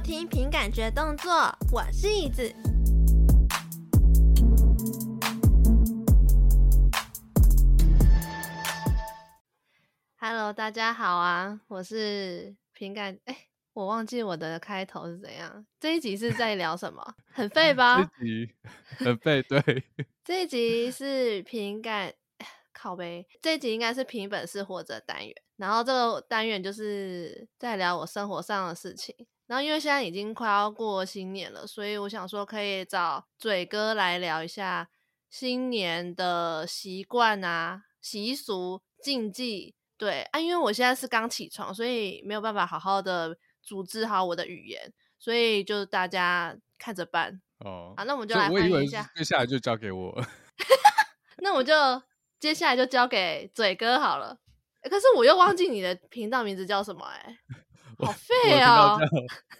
[0.00, 1.30] 收听凭感觉动作，
[1.70, 2.50] 我是椅子。
[10.16, 13.18] Hello，大家好啊，我是凭感。
[13.26, 13.36] 哎，
[13.74, 15.66] 我忘记我的开头是怎样。
[15.78, 17.14] 这一集是在聊什么？
[17.30, 18.02] 很废吧？
[18.18, 18.54] 这一集
[19.04, 19.84] 很废，对。
[20.24, 22.14] 这一集是凭感。
[22.72, 29.14] 靠呗，这一集应该是凭本事活着单元，然后这个单元就是在聊我生活上的事情。
[29.50, 34.88] 然后因为现在已经快要过新年了，所以我想说可以找嘴哥来聊一下
[35.28, 39.74] 新年的习惯啊、习俗、禁忌。
[39.98, 47.92] 对啊，因为我现在是刚起床，所以没有办法好好的组织好我的语言，所以就大家看着办哦。
[47.96, 49.10] 好，那我们就来翻译一下。
[49.16, 50.24] 接下来就交给我。
[51.42, 51.74] 那我就。
[52.38, 54.38] 接下来就交给嘴哥好了，
[54.84, 57.38] 可是我又忘记你的频道名字叫什么哎、欸，
[58.04, 58.98] 好废哦！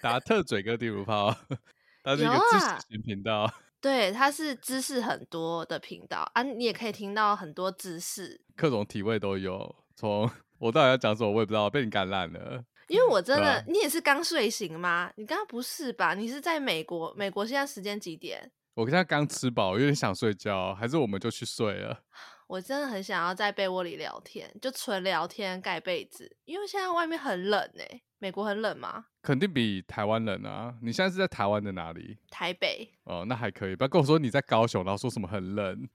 [0.00, 1.34] 达特嘴哥地图炮，
[2.02, 9.74] 它是一个知识型频道、啊，对，它是知识很多的频道啊，你也可以听到很多知识，各种体位都有。
[9.94, 12.64] 从我到底要讲什么，我也不知道，被你感染了。
[12.88, 15.12] 因为我真的，啊、你也是刚睡醒吗？
[15.16, 16.14] 你刚刚不是吧？
[16.14, 17.14] 你是在美国？
[17.16, 18.50] 美国现在时间几点？
[18.74, 22.00] 我现在刚吃饱，有点想睡觉，还是我们就去睡了？
[22.48, 28.02] 我真的很想要在被窝里聊天，就纯聊天盖被子，因为现在外面很冷哎、欸。
[28.20, 29.06] 美国很冷吗？
[29.22, 30.74] 肯定比台湾冷啊！
[30.82, 32.18] 你现在是在台湾的哪里？
[32.30, 32.88] 台北。
[33.04, 33.74] 哦，那还可以。
[33.74, 35.88] 不要跟我说你在高雄，然后说什么很冷。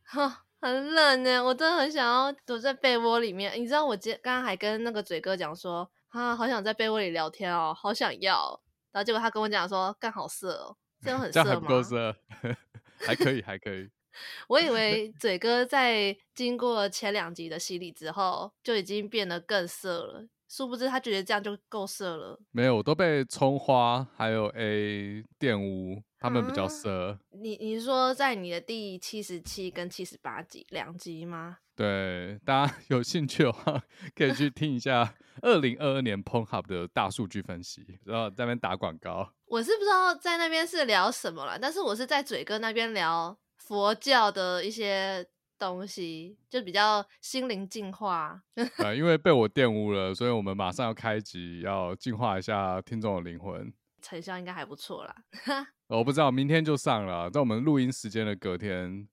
[0.59, 3.53] 很冷呢、欸，我真的很想要躲在被窝里面。
[3.59, 8.59] 你知道我今刚刚还跟那个嘴哥讲说，啊，好想在被窝里聊天哦，好想要。
[8.91, 11.45] 然后结果他跟我讲说，干好色哦，这样很 色吗？
[11.45, 12.15] 这样很够色，
[13.05, 13.87] 还可以，还可以。
[14.47, 20.25] 我以为嘴哥在经过前两集的洗礼之后，就已经变得更色了。
[20.55, 22.39] 殊不知他觉得这样就够色了。
[22.51, 27.11] 没有，我都被葱花还有 A 玷污，他们比较色。
[27.11, 31.57] 啊、你你说在你的第七十七跟七十八集两集吗？
[31.75, 33.83] 对，大家 有兴趣的话
[34.15, 35.13] 可以去听一下
[35.43, 39.29] 二零二二年 Pornhub 的大数据分析，然后在那边打广告。
[39.47, 43.37] 我是不知道在那边是聊什么了，但是我是在嘴哥那边聊。
[43.57, 45.25] 佛教的一些
[45.57, 48.41] 东西就比较心灵净化，
[48.77, 55.15] 啊， 因为被我玷污了，所以我们马上要开集，要净化一下听众的灵魂，成效应该还不错啦。
[55.87, 59.07] 我不知道明天就上了，在我们录音时间的隔天，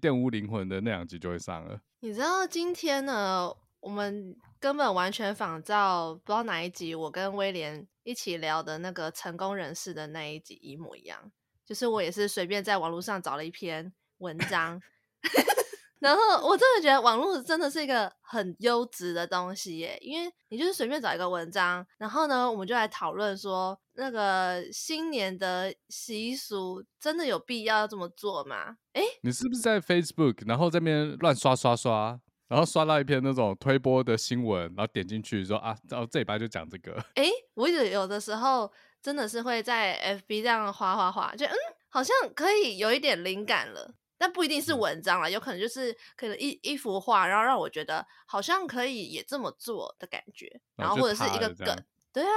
[0.00, 1.80] 玷污灵魂的那两集就会上了。
[2.00, 11.30] 你知道今天呢，我们根本完全仿照不知道哪一集，我跟威廉一起聊的那个成功人士的那一集一模一样。
[11.64, 14.80] 就是我也是随便在网络上找了一篇文章，
[16.06, 28.76] 然后我真的觉得网络真的是一个很优质的东西耶，因为你就是随便找一个文章，然后呢，我们就来讨论说那个新年的习俗真的有必要这么做吗？
[28.92, 36.92] 诶，你是不是在 Facebook，然后这边乱刷刷刷，然后刷到一篇那种推播的新闻，然后点进去说啊，然后这礼拜就讲这个。
[37.16, 38.72] 诶，我有有的时候。
[39.02, 41.54] 真的是会在 FB 这样滑滑滑，就嗯，
[41.88, 51.76] 好像可以有一点灵感了，但不一定是文章啦，有可能就是可能一一幅画，然后让我觉得好像可以也这么做的感觉，然后或者是一个梗，
[52.12, 52.30] 对啊，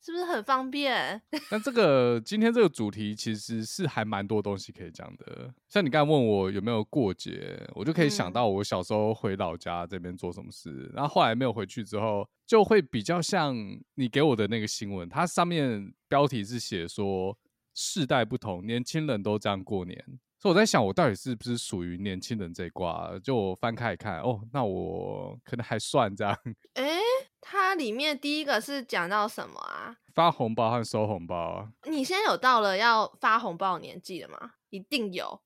[0.00, 1.20] 是不是很方便？
[1.50, 12.28] 那这个今天这个主题其实是还蛮多东西可以讲的，像你刚才问我有没有过节，我就可以想到我小时候回老家这边做什么事，嗯、然后后来没有回去之后。
[12.46, 13.56] 就会比较像
[13.96, 17.36] 你给我的那个新闻，它上面标题是写说
[17.74, 20.20] 世代不同，年轻人都这样过年。
[20.46, 23.18] 所以我在想，我到底是不是属于年轻人这一挂？
[23.18, 26.38] 就我翻开一看，哦，那我可能还算这样。
[26.74, 27.00] 诶，
[27.40, 29.96] 它里面第一个是讲到什么啊？
[30.14, 31.68] 发红包和收红包啊。
[31.90, 34.52] 你现在有到了要发红包的年纪了吗？
[34.70, 35.40] 一定有。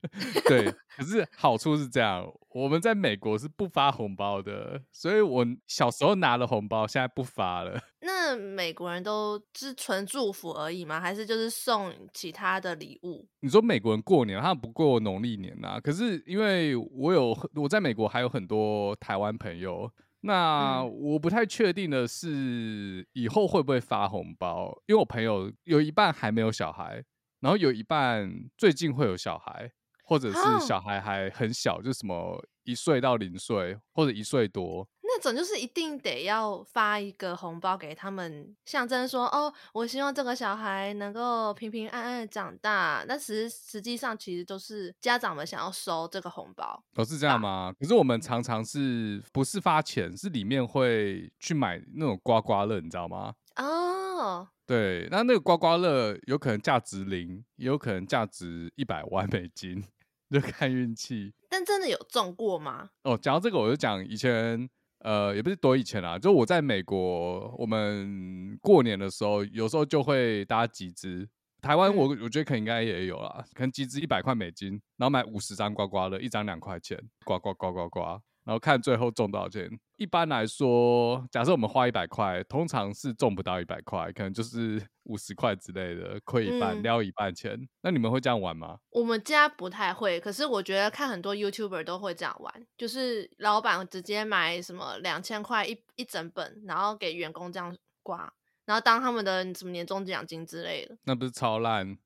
[0.48, 7.78] 对，可是好处是这样，我们在美国是不发红包的，所以我小时候拿了红包，现在不发了。
[8.00, 10.98] 那美国人都是纯祝福而已吗？
[10.98, 13.28] 还是就是送其他的礼物？
[13.40, 15.78] 你说美国人过年，他们不过农历年啊。
[15.78, 19.90] 可是因为我有我在美国还有很多台湾朋友，
[20.22, 27.04] 那我不太确定的是以后会不会发红包，因为我朋友有一半还没有小孩，
[27.40, 29.72] 然后有一半最近会有小孩。
[30.02, 31.84] 或者是小孩还很小，oh.
[31.84, 43.04] 就什么一岁到零岁，或者一岁多，那种就是一定得要发一个红包给他们，象征说哦，我希望这个小孩能够平平安安的长大。
[43.06, 47.72] 但实实际上其实都是家长们想要收这个红包，都是这样吗？
[47.78, 53.32] 可是我们常常是不是发钱，是里面会去买那种刮刮乐，你知道吗？
[53.54, 54.48] 哦。
[54.70, 59.82] 哦，对，那那个刮刮乐有可能价值零，也有可能价值一百万美金，
[60.30, 61.34] 就看运气。
[61.48, 62.90] 但真的有中过吗？
[63.02, 64.68] 哦，讲到这个，我就讲以前，
[65.00, 71.28] 呃，也不是多以前啦，就我在美国，我们过年的时候，有时候就会大家集资。
[71.60, 78.22] 台湾我我觉得可能应该也有啦，可能集资一百块美金，然后买五十张刮刮乐，一张两块钱，刮刮刮刮刮。
[78.44, 79.68] 然后看最后中多少钱。
[79.96, 87.68] 一般来说，假设我们花一百块，通常是中不到一百块，可能就是五十块之类的，亏一半，撩一半钱。
[87.82, 88.78] 那你们会这样玩吗？
[88.90, 98.32] 我们家不太会，可是我觉得看很多 YouTuber 都会这样玩，就是老板直接买什么两千块一一整本，然后给员工这样刮，
[98.64, 100.96] 然后当他们的什么年终奖金之类的。
[101.04, 101.98] 那不是超烂？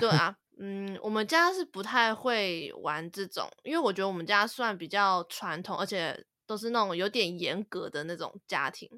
[0.00, 0.34] 对啊。
[0.64, 8.88] 嗯，我们家是不太会玩这种，因为我觉得我们家算比较传统，而且都是那种有点严格的那种家庭，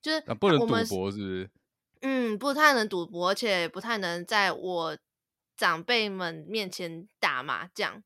[0.00, 1.50] 就是、啊、不能赌博，是不是？
[2.02, 4.96] 嗯，不太能赌博，而且不太能在我
[5.56, 8.00] 长辈们面前打麻将。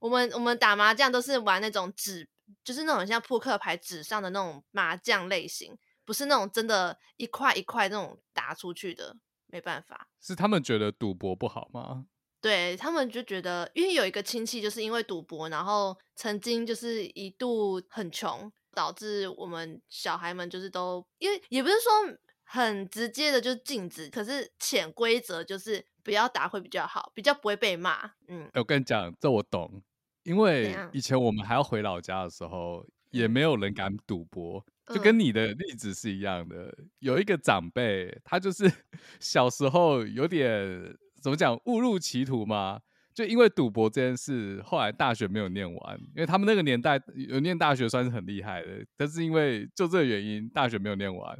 [0.00, 2.28] 我们我们打麻将都是玩那种纸，
[2.64, 9.16] 就是那种像扑克牌纸上的那种麻将类型，不是那种真的一块一块那种打出去的，
[9.46, 10.08] 没办法。
[10.20, 12.06] 是他们觉得赌博不好吗？
[12.40, 28.08] 对，他们就觉得，因为有一个亲戚就是因为赌博，然后曾经就是一度很穷，导致我们小孩们就是都，因为也不是说很直接的就禁止，可是潜规则就是不要打会比较好，比较不会被骂。
[28.28, 29.82] 嗯，我跟你讲，这我懂，
[30.22, 34.64] 因为以前我们还要回老家的时候，也没有人敢赌博，
[34.94, 36.72] 就跟你的例子是一样的。
[36.78, 38.72] 嗯、有一个长辈，他就是
[39.18, 40.96] 小时候有点。
[41.22, 42.80] 怎么讲误入歧途嘛？
[43.14, 51.36] 就因为赌博这件事，后来大学没有念完，因为他们那个年代有念大学算是很厉害的，但是因为就这个原因，大学没有念完，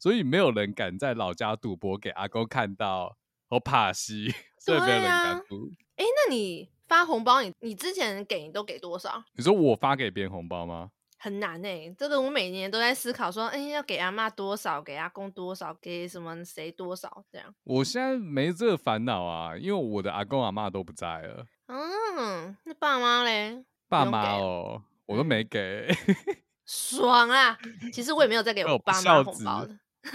[0.00, 3.16] 所以没有人敢在老家赌博给阿公看到，
[3.48, 4.28] 我怕死，
[4.58, 5.70] 所以没有人敢赌。
[5.94, 9.22] 哎、啊，那你发红包，你你之前给你都给多少？
[9.34, 10.90] 你说我发给别人红包吗？
[11.22, 17.54] 很难哎，这个我每年都在思考，说，哎，要给阿妈多少，给阿公多少，给什么谁多少，这样。
[17.64, 21.44] 我现在没这个烦恼啊，因为我的阿公阿妈都不在了。
[21.66, 23.62] 嗯，那爸妈嘞？
[23.86, 25.94] 爸妈哦，我都没给。
[26.64, 27.58] 爽啊！
[27.92, 29.78] 其实我也没有再给我爸妈红包的。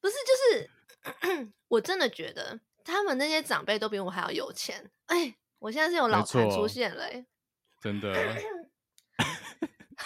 [0.00, 4.88] 不是，就是 我真的觉得他们那些长辈都比我还要有钱。
[5.06, 7.04] 哎，我现在是有老残出现了，
[7.80, 8.14] 真的。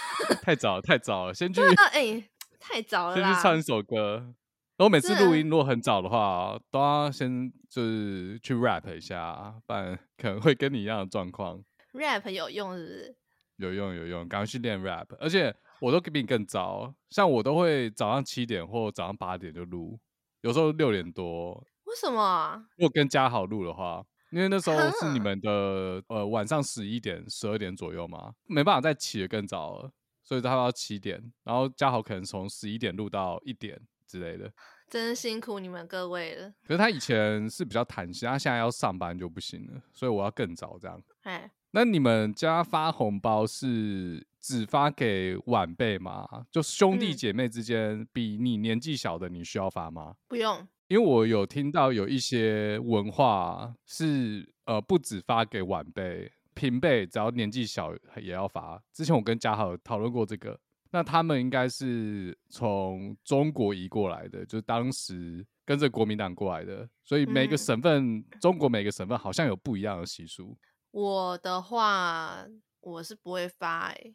[0.43, 1.61] 太早太早了，先去。
[1.93, 3.15] 哎、欸，太早了。
[3.15, 4.35] 先去唱一首歌。
[4.79, 11.65] 然后每次录音如果很早的话，都要先就是去 rap 一下，不然可能会跟你一样的状况。
[11.95, 13.17] rap 有用是不是？
[13.57, 15.07] 有用有用，赶快去练 rap。
[15.19, 19.99] 而且我都比你更早，像我都会早上七点或早上八点就录，
[20.43, 21.55] 有时候六点多。
[21.85, 22.67] 为什么？
[22.77, 24.05] 如果跟嘉豪录的话，
[24.37, 29.91] 因为那时候是你 们的呃晚上十一点、十二点左右嘛，没办法再起得更早了。
[30.23, 34.53] 所以他要七点，然后嘉豪可能从十一点录到一点之类的，
[34.91, 36.53] 真辛苦你们各位了。
[36.67, 41.01] 可是他以前是比较弹性，他现在要上班就不行了，所以我要更早这样。
[41.23, 46.27] 哎，那你们家发红包是只发给晚辈吗？
[46.51, 50.17] 就兄弟姐妹之间，比你年纪小的你需要发吗？
[50.27, 56.33] 不用，因为我有听到有一些文化是呃不止发给晚辈。
[56.55, 58.83] 平辈只要年纪小也要发。
[58.91, 60.59] 之前我跟嘉豪讨论过这个，
[60.91, 70.57] 那他们应该是从中国移过来的，就是当时跟着国民党过来的，所以每个省份，嗯、中国每个省份好像有不一样的习俗。
[70.93, 72.47] 我的话，
[72.81, 74.15] 我是不会发哎。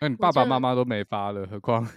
[0.00, 1.88] 那你爸爸妈妈都没发了，何况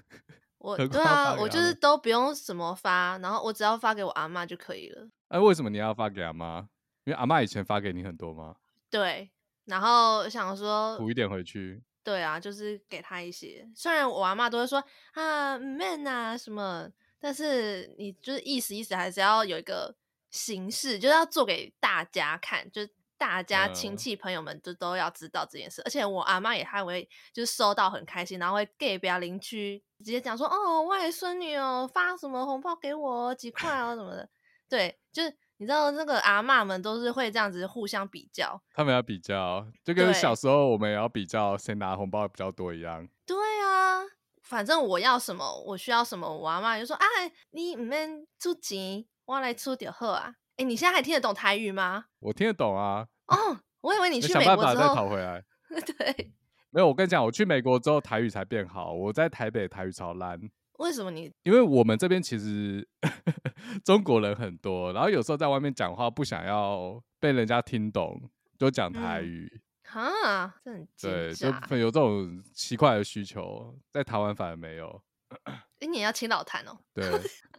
[0.65, 0.77] 我？
[0.77, 5.07] 对啊，我就是都不用什么发，然后我只要发给我阿妈就可以了。
[5.27, 6.67] 哎、啊，为什么你要发给阿妈？
[7.03, 8.55] 因为阿妈以前发给你很多吗？
[8.89, 9.29] 对。
[9.65, 13.67] 然后想说补一点回去，对啊，就是给他一些。
[13.75, 14.77] 虽然我阿妈都会说
[15.13, 16.87] 啊，man 啊什么，
[17.19, 19.95] 但是你就是意思意思，还是要有一个
[20.29, 25.81] 形式，就是要做给大家看，就是大家亲戚朋友们都都要知道这件事。
[25.81, 34.29] 嗯、而且我阿妈也还会就是收到很开心，然后会给别邻居直接讲说哦，外孙女哦发什么红包给我几块哦什么的，
[34.69, 35.37] 对，就是。
[35.57, 43.07] 你知道那个阿嬷们都是会这样子互相比较，他们要比较，就跟小时候我们也要比较谁拿红包比较多一样。
[43.25, 44.03] 对啊，
[44.43, 47.05] 反正我要什么，我需要什么，我阿嬷就说：“啊，
[47.51, 52.05] 你们出钱，我来出点货啊。”哎，你现在还听得懂台语吗？
[52.19, 53.07] 我听得懂啊。
[53.27, 55.43] 哦，我以为你去美国之后再讨回来。
[55.69, 56.31] 对，
[56.69, 58.93] 没有，我跟你讲，我去美国之后台语才变好。
[58.93, 60.39] 我在台北台语超烂。
[60.79, 61.31] 为什么你？
[61.43, 62.87] 因为我们这边其实
[63.83, 69.61] 中国人很多，然后有时候在外面讲话不想要被人家听懂，就讲台语。
[69.83, 71.47] 哈、嗯，对，就
[71.77, 75.01] 有这种奇怪的需求，在台湾反而没有。
[75.43, 76.77] 哎，你也要请老谭哦。
[76.93, 77.05] 对。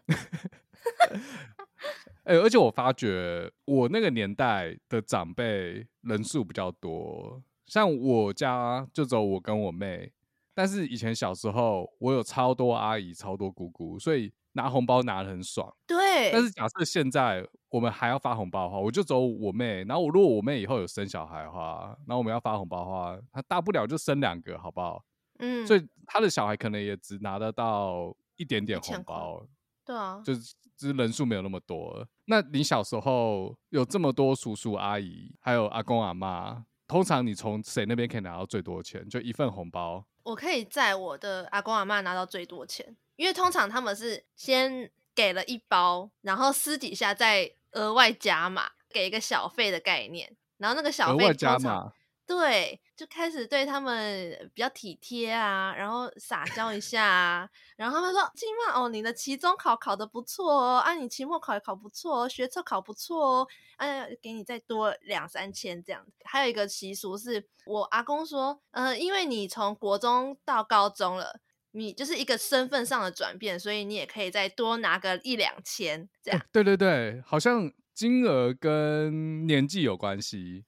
[2.25, 10.13] 哎、欸，而且我发觉我那个年代的长辈人数比较多，像我家就只有我跟我妹。
[10.53, 15.71] 但是以前小时候，我有超多阿姨、超多姑姑，所以拿红包拿的很爽。
[15.87, 16.33] 对。
[16.33, 19.85] 但是假设现在我们还要发红包的话，我就走我妹。
[19.85, 25.05] 然后我如果我妹以后有生小孩的话，然后我们要发红包的话，她大不了就生两个，好不好？
[25.41, 25.67] 嗯。
[25.67, 29.47] 所以她的小孩可能也只拿得到一点点红包。
[29.87, 30.21] 对啊。
[30.23, 32.07] 就是就是人数没有那么多。
[32.27, 39.09] 那你小时候有这么多叔叔阿姨，还有阿公阿妈，通常你从谁那边可以拿到最多钱？
[39.09, 40.05] 就一份红包。
[40.25, 51.93] 我可以在我的阿公阿妈拿到最多钱，因为通常他们是先给了一包，然后私底下再额外加码，给一个小费的概念，然后那个小费加码。
[52.27, 71.39] 对，就开始对他们比较体贴啊，然后撒娇一下啊，然后他们说：“金妈哦，你的期中考考得不错哦，啊，你期末考也考不错哦，学测考不错哦，哎，给你再多两三千这样。”还有一个习俗是我阿公说：“呃，因为你从国中到高中了，
[71.71, 80.65] 你就是一个身份上的转变，所以你也可以再多拿个一两千这样。”对对对，好像金额跟年纪有关系。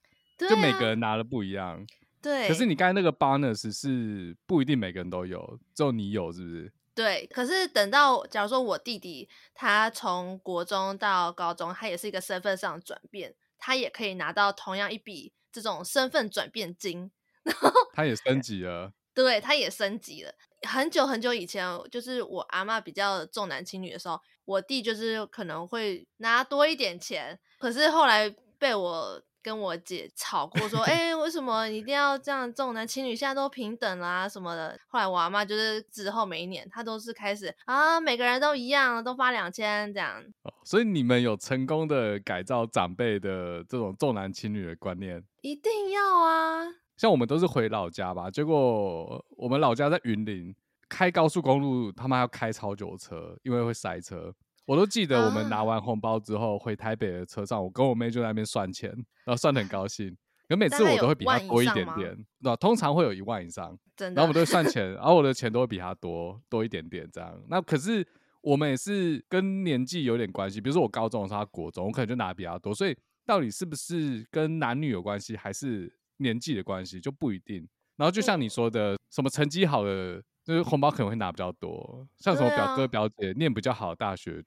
[0.47, 1.85] 就每个人拿的不一样，
[2.23, 2.47] 对。
[2.47, 6.73] 可是你刚才那个 bonus 是不一定每个人都有，只有你有，是不是？
[6.95, 7.27] 对。
[7.33, 17.11] 可是等到假如说我弟弟他从国中到高中，他也是一个身份上的转变，他也可以拿到同样一笔这种身份转变金，
[17.43, 18.93] 然后他也升级了。
[19.13, 20.33] 对，他也升级了。
[20.63, 29.21] 很久很久以前，就是我阿嬷比较重男轻女的时候，我弟就是可能会拿多一点钱，可是后来被我。
[29.43, 33.15] 跟我姐吵过，说：“哎、 欸，为什么一定要这样重男轻女？
[33.15, 40.23] 现在都平等啦、啊，什么的。”后来我阿妈就是之后每一年，她都是开始啊，每个人都一样，都发两千这样。
[40.43, 45.25] 哦所以你们有成功的改造长辈的这种重男轻女的观念？
[45.41, 46.67] 一定要啊！
[46.97, 50.55] 像我们都是回老家吧，结果我们老家在云林，
[50.91, 54.35] 开高速公路他们要开超久车，因为会塞车。
[54.69, 58.91] 我都记得，我们拿完红包之后回台北的车上，我跟我妹就在那边算钱，
[59.25, 60.15] 然后算的很高兴。
[60.47, 63.75] 可每次我都会比她多一点点，那通常会有一万以上。
[63.97, 67.43] 然后我们都会算钱，然后我的钱都会比她多多一点点这样。
[67.49, 68.07] 那可是
[68.43, 72.75] 我们也是跟年纪有点关系，比如说我高中的时候，她国中，我可能就拿比较多。
[72.75, 72.95] 所以
[73.25, 77.67] 到底是不是跟男女有关系，还是年纪的关系，就不一定。
[77.97, 84.45] 然后就像你说的，什么成绩好的，就是红包可能会拿比较多，像什么表哥表姐念比较好的大学。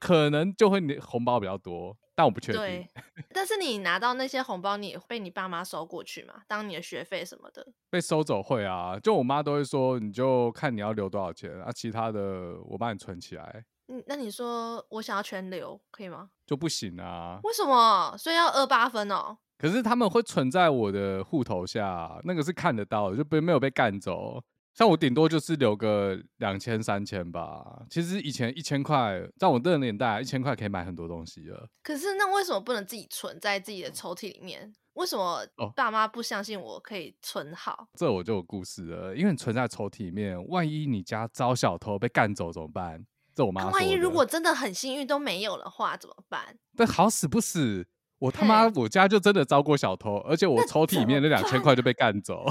[0.00, 2.60] 可能就会你红包比较多，但我不确定。
[2.60, 2.88] 对，
[3.32, 6.42] 但是你拿到那些红包，你也被你爸妈收过去嘛？
[6.48, 7.64] 当你的学费什么的？
[7.90, 13.64] 被收走会啊，就我妈都会说，你就看你要留多少钱啊，其他的我帮你存起来。
[13.88, 16.30] 嗯，那你说我想要全留，可以吗？
[16.46, 17.38] 就不行啊。
[17.42, 18.16] 为什么？
[18.16, 19.36] 所以要二八分哦。
[19.58, 24.42] 可是他们会存在我的户头下，那个是看得到的，就被没有被干走。
[24.72, 27.82] 像我顶多就是留个两千三千吧。
[27.90, 31.68] 其实以前一千块，在我那个年代，一千块可以买很多东西了。
[31.82, 34.72] 可是那为什么不能自己存在自己的抽屉里面？
[34.94, 35.46] 为什么
[35.76, 37.72] 爸妈不相信我可以存好？
[37.72, 39.14] 哦，这我就有故事了。
[39.14, 43.04] 因为你存在抽屉里面，万一你家遭小偷被干走怎么办？
[43.34, 46.56] 这我妈说万一如果真的很幸运都没有的话怎么办？
[46.76, 47.86] 但好死不死，
[48.18, 52.44] 我他妈我家就真的遭过小偷，而且我抽屉里面那两千块就被干走。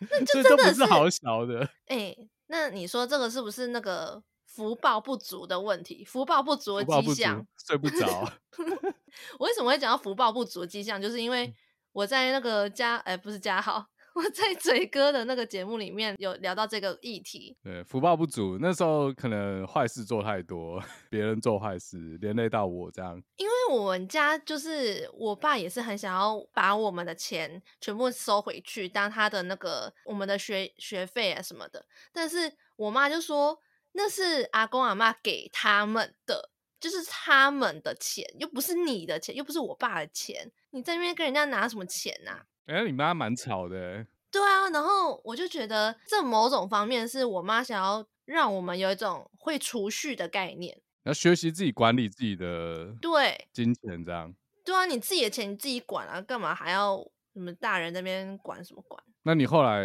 [0.10, 1.60] 那就真的是，好小的。
[1.86, 6.04] 哎、欸，那你说这个是不是那个福报不足的问题？
[6.04, 8.32] 福报不足的迹象，睡不着。
[9.38, 11.00] 我为什么会讲到福报不足的迹象？
[11.00, 11.54] 就是因为
[11.92, 13.86] 我在那个家，哎、欸，不是家号。
[14.16, 23.22] 我在 嘴哥的那个节目里面有聊到这个议题，对，福报不足，那时候可能坏事做太多， 别人做坏事连累到我这样。
[23.36, 33.58] 因为我们家就是我爸也是很想要把我们的钱全部收回去当他的那个我们的学学费啊什么的，但是我妈就说
[33.92, 42.46] 那是阿公阿妈给他们的，就是他们的钱，又不是你的钱，又不是我爸的钱，你在那边跟人家拿什么钱呐、啊？
[42.66, 44.06] 哎、欸，你妈蛮吵的。
[44.30, 54.34] 对啊，然后我就觉得这某种方面是我妈想要让我们有一种会储蓄的概念，要学习自己管理自己的对金钱这样。
[54.64, 56.98] 对啊，你自己的钱你自己管啊，干嘛还要
[57.32, 59.02] 什么大人那边管什么管？
[59.22, 59.84] 那你后来，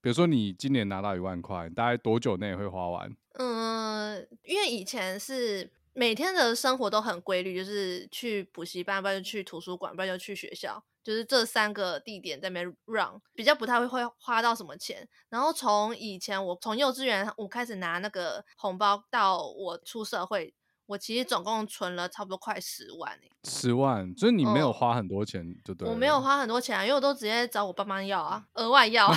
[0.00, 3.10] 比如说你今年拿到一万块，大概多久内会花完？
[3.38, 15.08] 嗯，因为以前是每天的生活都很规律，就是去补习班，不然就去图书馆，不然就去学校，就是这三个地点在那边 run，比较不太会会花到什么钱。
[15.28, 20.54] 然后从以前我从幼稚园我开始拿那个红包，到我出社会。
[20.86, 25.90] 我其实总共存了差不多快十万十万，所以你没有花很多钱，就对、嗯。
[25.90, 29.12] 我没有花很多钱啊，因为我都直接找我爸妈要啊，额外要。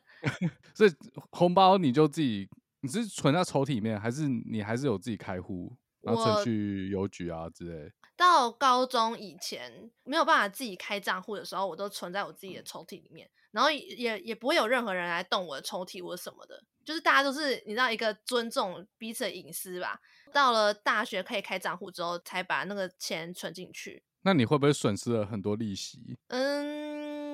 [0.74, 0.90] 所以
[1.30, 2.48] 红包你就自己，
[2.80, 7.92] 你是存在抽屉里面，还是你还是有自己开户，然后存去邮局啊之类？
[8.16, 19.98] 到高中以前没有办法自己开账户的时候，我都存在我自己的抽屉里面，然后也也不会有任何人来动我的抽屉或什么的，就是大家都是你知道一个尊重彼此的隐私吧。
[20.32, 24.02] 到了大学可以开账户之后，才把那个钱存进去。
[24.22, 26.16] 那你会不会损失了很多利息？
[26.28, 27.32] 嗯，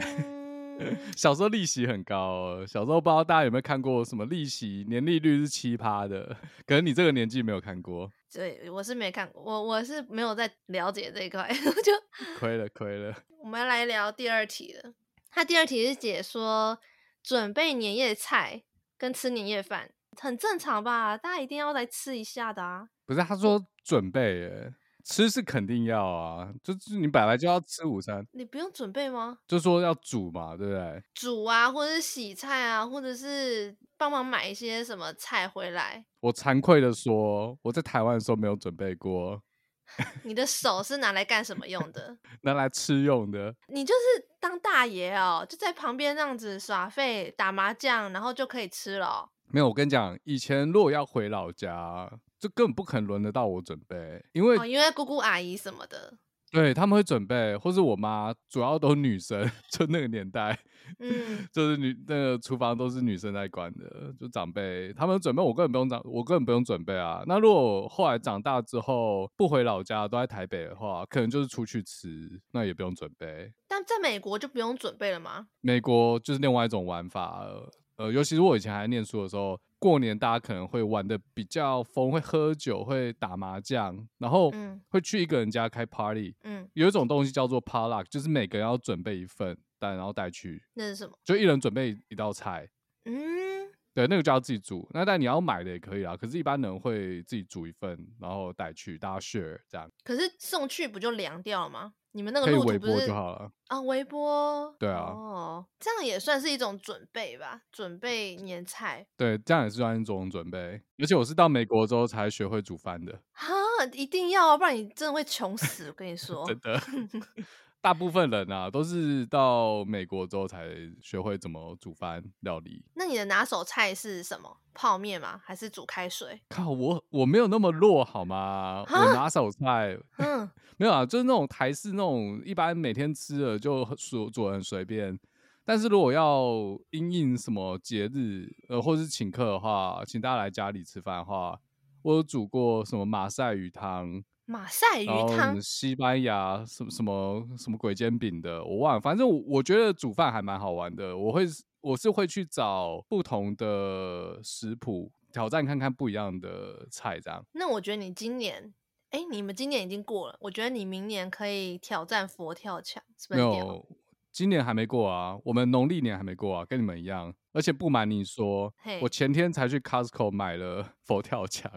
[1.16, 2.16] 小时候利息很高。
[2.16, 6.36] 哦小时候不知道大家有没有看过什么利息年利率是七趴的？
[6.66, 8.10] 可能你这个年纪没有看过。
[8.32, 11.48] 对，我是没看过，我我是没有在了解这一块，
[11.84, 11.92] 就
[12.38, 13.14] 亏了亏了。
[13.42, 14.92] 我们来聊第二题了。
[15.30, 16.78] 他第二题是解说
[17.22, 18.62] 准备年夜菜
[18.96, 19.90] 跟吃年夜饭。
[20.20, 22.88] 很正常吧，大家一定要来吃一下的啊！
[23.06, 24.74] 不是，他说准备耶，
[25.10, 29.38] 吃是肯定要啊，就是你本来就要吃午餐，你不用准备吗？
[29.48, 31.02] 就说要煮嘛，对不对？
[31.14, 36.04] 煮啊，或者是洗菜啊，或者是帮忙买一些什么菜回来。
[36.20, 39.42] 我惭愧的说，我在台湾的时候没有准备过。
[40.22, 42.18] 你的手是拿来干什么用的？
[42.42, 43.54] 拿来吃用的。
[43.68, 49.30] 你就是当大爷哦，就在旁边这样子耍废打麻将，然后就可以吃了。
[49.50, 56.18] 没有，我跟你讲，以前如果要回老家，就根本不可能轮得到我准备，因为、哦、因为姑姑阿姨什么的，
[56.50, 60.58] 对他们会准备，或是我妈，主要都女生， 就那个年代，
[60.98, 67.22] 嗯， 就是女那个厨房都是女生在管的，就长辈他们准备，我根本不用长，我根本不用准备啊。
[67.26, 73.52] 那如果后来长大之后不回老家，都在台北的话，可能就是出去吃，那也不用准备。
[73.66, 75.48] 但在美国就不用准备了吗？
[75.60, 77.70] 美国就是另外一种玩法了。
[77.98, 84.52] 呃，尤其是我以前还在念书的时候，过年大家可能会玩的比较疯，会喝酒，会打麻将，然后
[84.88, 86.34] 会去一个人家开 party。
[86.44, 90.62] 嗯，有一种东西叫做 potluck，就是每个人要准备一份，但然后带去。
[90.74, 91.18] 那是什么？
[91.24, 92.68] 就一人准备一道菜。
[93.04, 94.88] 嗯，对，那个就要自己煮。
[94.94, 99.90] 那但你要买的也可以啊，可是一般人会自己煮一份，然后带去，大家 share 这样。
[100.04, 101.94] 可是送去不就凉掉了吗？
[102.12, 104.74] 你们那个可以微波就好了啊，微波。
[104.78, 109.06] 对啊，哦，这样也算是一种准备吧，准备年菜。
[109.16, 110.80] 对，这样也是算一种准备。
[110.98, 113.20] 而且我是到美国之后才学会煮饭的。
[113.32, 113.54] 哈，
[113.92, 115.88] 一定要，不然你真的会穷死。
[115.88, 116.80] 我跟你 说，真的。
[117.80, 120.66] 大部分人啊，都是到美国之后才
[121.00, 122.84] 学会怎么煮饭料理。
[122.94, 124.56] 那你的拿手菜是什么？
[124.74, 125.40] 泡面吗？
[125.44, 126.40] 还是煮开水？
[126.48, 128.84] 靠，我我没有那么弱好吗？
[128.88, 135.18] 我拿手菜，嗯， 没有啊，就是那种台式那种，一般每天吃的就煮煮很随便。
[135.64, 136.50] 但是如果要
[136.90, 141.58] 因应什么节日，呃，或是请客的话，请大家来家里吃饭的话，
[142.02, 144.22] 我有煮过什么马赛鱼汤。
[144.48, 149.00] 马赛鱼汤，西班牙什么什么什么鬼煎饼的，我忘了。
[149.00, 151.14] 反正我我觉得煮饭还蛮好玩的。
[151.14, 151.44] 我会
[151.82, 157.44] 我是会去找不同的食谱，挑战看看不一样的菜，这样。
[157.52, 158.72] 那我觉得你今年，
[159.10, 163.40] 哎、欸，你们今年已经过了，我觉得你明年可以挑战佛跳墙，是不是？
[163.40, 163.86] 没有，
[164.32, 167.34] 今年还没过啊，我们农历年还没过啊，跟你们一样。
[167.52, 171.70] 而且不瞒你说.我前天才去 Costco 买了 佛跳墙，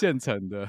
[0.00, 0.68] 现成的。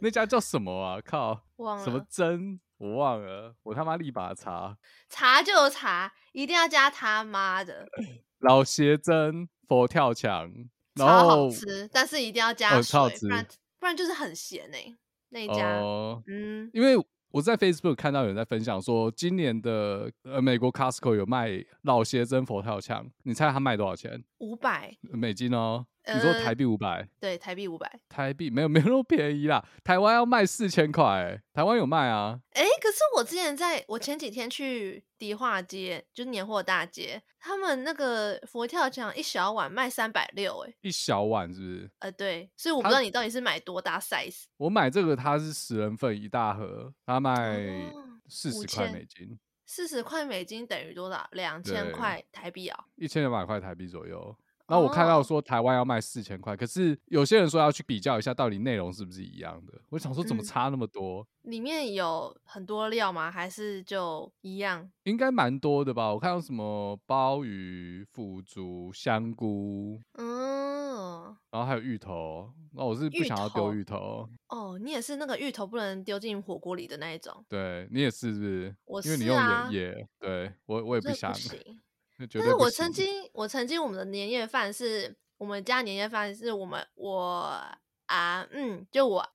[0.00, 1.00] 那家叫什么啊？
[1.04, 2.60] 靠，忘了什么珍？
[2.78, 4.76] 我忘了，我他妈立马查，
[5.08, 7.86] 查就查，一定要加他妈的
[8.40, 10.50] 老邪珍佛跳墙，
[10.96, 13.46] 超好吃，但是一定要加水，哦、不然
[13.78, 14.96] 不然就是很咸哎、欸。
[15.28, 16.96] 那一家、哦，嗯，因为
[17.30, 24.24] 我在 Facebook 看到有人在分享说，今年的呃美国 Costco 有卖老邪珍佛跳墙，你猜他卖多少钱？
[24.40, 25.86] 五百美金哦。
[26.12, 27.06] 你说台币五百？
[27.20, 28.00] 对，台币五百。
[28.08, 32.40] 台币没有没有那么便宜啦，台湾要卖四千块，台湾有卖啊。
[32.52, 41.90] 哎、欸，可是我之前在我前几天去迪化街，就是年货大街，他们那个佛跳墙一小碗卖三百六，哎，一小碗是不是？
[41.98, 44.44] 呃，对，所以我不知道你到底是买多大 size。
[44.56, 47.92] 我买这个它是十人份一大盒，它卖
[48.26, 49.38] 四十块美金。
[49.72, 51.28] 四十块美金等于多少？
[51.30, 52.86] 两千块台币啊？
[52.96, 54.36] 一千两百块台币左右。
[54.70, 59.72] 然后我看到说台湾要卖四千块，可是有些人说要去比较一下，到底内容是不是一样的？
[59.88, 61.26] 我想说怎么差那么多？
[61.42, 63.28] 嗯、里面有很多料吗？
[63.28, 64.88] 还是就一样？
[65.02, 66.14] 应该蛮多的吧。
[66.14, 72.52] 我看到什么鲍鱼、腐竹、香菇，嗯，然后还有芋头。
[72.72, 74.28] 那我是不想要丢芋头。
[74.50, 77.44] 哦，你也是那个芋头不能丢进火锅里的那一种。
[77.48, 78.76] 对，你也是，是不是？
[78.84, 81.32] 我是、啊、因为你用盐也对我我也不想。
[82.34, 87.60] 但是我曾经，我曾经我们的年夜饭是我们家年夜饭是我们我
[88.06, 89.26] 啊嗯，就我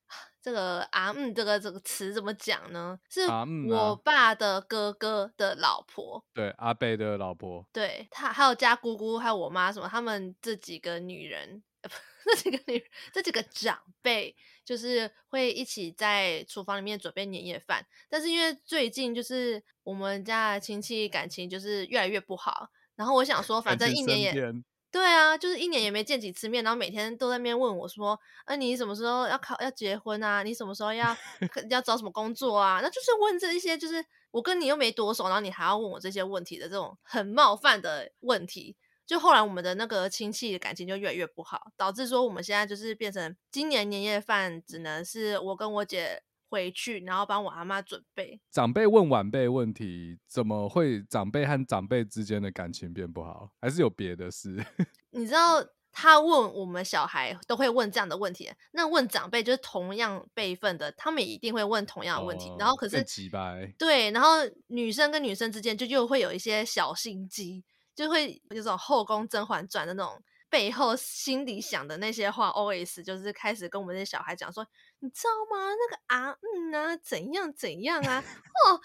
[0.41, 2.99] 这个啊嗯这个这个词怎么讲呢？
[3.09, 3.21] 是
[3.69, 11.63] 我爸的哥哥的老婆，对阿贝的老婆，对他还有家姑姑还有我妈什么，他们这几个女人，
[12.25, 14.35] 这几个女人，这几个长辈，
[14.65, 17.85] 就是会一起在厨房里面准备年夜饭。
[18.09, 22.69] 但是因为最近就是我们家的亲戚感情就是越来越不好。
[22.95, 24.33] 然后我想说，反正一年也
[24.91, 30.41] 对啊，就是一年也没见几次面，然后每天都在面问我说：“啊，你什么时候要考要结婚啊？
[30.41, 31.13] 你什么时候要
[31.69, 38.77] 要找什么工作啊？”那就是问这一些，就是我跟你又没多熟，然后你还要问我这些问题的这种很冒犯的问题。
[39.05, 46.23] 就后来我们的那个亲戚的感情就越来越不好，导致说我们现在就是变成今年年夜饭只能是我跟我姐。
[46.47, 48.39] 回去，然后帮我阿妈准备。
[48.51, 53.51] 长辈问晚辈问题，怎么会长辈和长辈之间的感情变不好？
[53.59, 54.63] 还是有别的事？
[55.11, 62.47] 你知道他问我们小孩都会问这样的问题，那问长辈就是同样辈分的，他们也一定会问同样的问题。
[62.51, 63.03] 哦、然后可是
[63.77, 64.29] 对，然后
[64.67, 67.65] 女生跟女生之间就又会有一些小心机，
[67.95, 70.21] 就会有种后宫甄嬛传的那种。
[70.47, 74.65] 背后心里想的那些话，OS 就是开始跟我们这些小孩讲说，
[74.99, 75.67] 你知道吗？
[75.73, 78.23] 那个啊，嗯啊，怎样怎样啊，
[78.65, 78.79] 哦哦，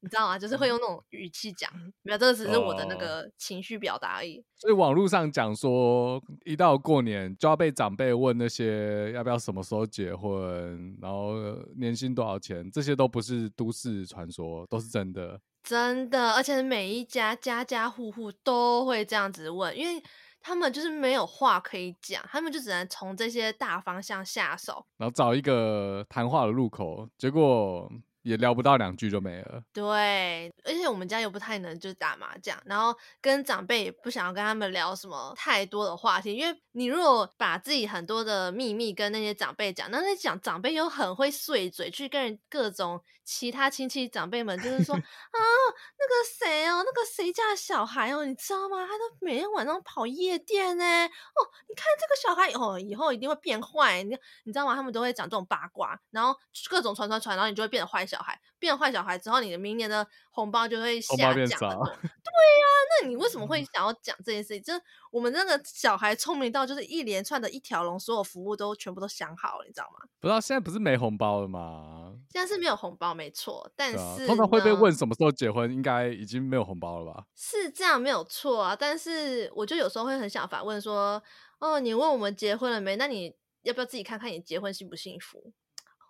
[0.00, 0.38] 你知道吗？
[0.38, 4.44] 就是会用那种语气讲，没有，这个只是我的那个情绪表达而已。
[4.54, 11.34] 所以网络上讲说，一到过年就要被长辈问那些要不要什么时候结婚，然后
[11.78, 20.02] 年薪多少钱，这些都不是都市传说，都是真的，真的，而且每一家家家户户都会这样子问，因为。
[20.42, 27.86] 他们就是没有话可以讲，他们就只能从这些大方向下手，然后找一个谈话的入口，结果。
[28.22, 29.62] 也聊不到两句就没了。
[29.72, 48.86] 对，而且我们家又不太能就是打麻将，然后跟长辈也不想要跟他们聊什么太多的话题，因为你如果把自己很多的秘密跟那些长辈讲，那那讲长辈又很会碎嘴，去跟人各种其他亲戚长辈们就是说 啊，那个谁哦，那个谁家的小孩哦，你知道吗？
[48.86, 50.84] 他都每天晚上跑夜店呢。
[50.84, 54.10] 哦，你看这个小孩哦，以后一定会变坏，你
[54.44, 54.74] 你知道吗？
[54.74, 58.06] 他们都会讲这种八卦，然后各种传传传，然后你就会变得坏。
[58.10, 61.86] 小孩变坏小孩之后，你的明年的红包就会下降很多。
[62.30, 64.62] 对呀、啊，那你为什么会想要讲这件事情？
[64.62, 70.06] 就是我们那个小孩聪明到，就是一连串的一条龙，所有服务都全部都想好了，你知道吗？
[70.20, 72.14] 不知道现在不是没红包了吗？
[72.30, 73.70] 现在是没有红包，没错。
[73.76, 77.24] 但是、啊、通常会被问什么时候结婚，应该已经没有红包了吧？
[77.34, 78.76] 是这样，没有错啊。
[78.76, 81.22] 但是我就有时候会很想反问说：
[81.58, 82.96] 哦，你问我们结婚了没？
[82.96, 85.52] 那你要不要自己看看你结婚幸不幸福？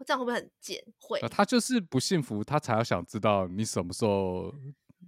[0.04, 0.82] 这样会不会很贱？
[0.98, 4.54] 会、啊，他就是不幸福，他才要想知道你什么时候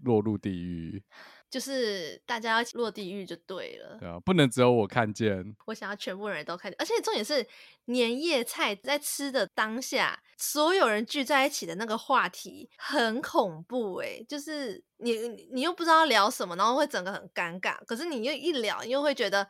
[0.02, 1.02] 落入地狱。
[1.50, 3.98] 就是大家要落地狱就对了。
[4.00, 5.55] 对啊，不能只有我看见。
[5.66, 7.46] 我想要全部人都看见，而且重点是
[7.85, 17.76] 年夜菜在吃的当下，所有人聚在一起的那个话题很恐怖哎、欸，就是你你又不知道聊什么，然后会整个很尴尬。
[17.85, 19.46] 可是你又一聊，你又会觉得。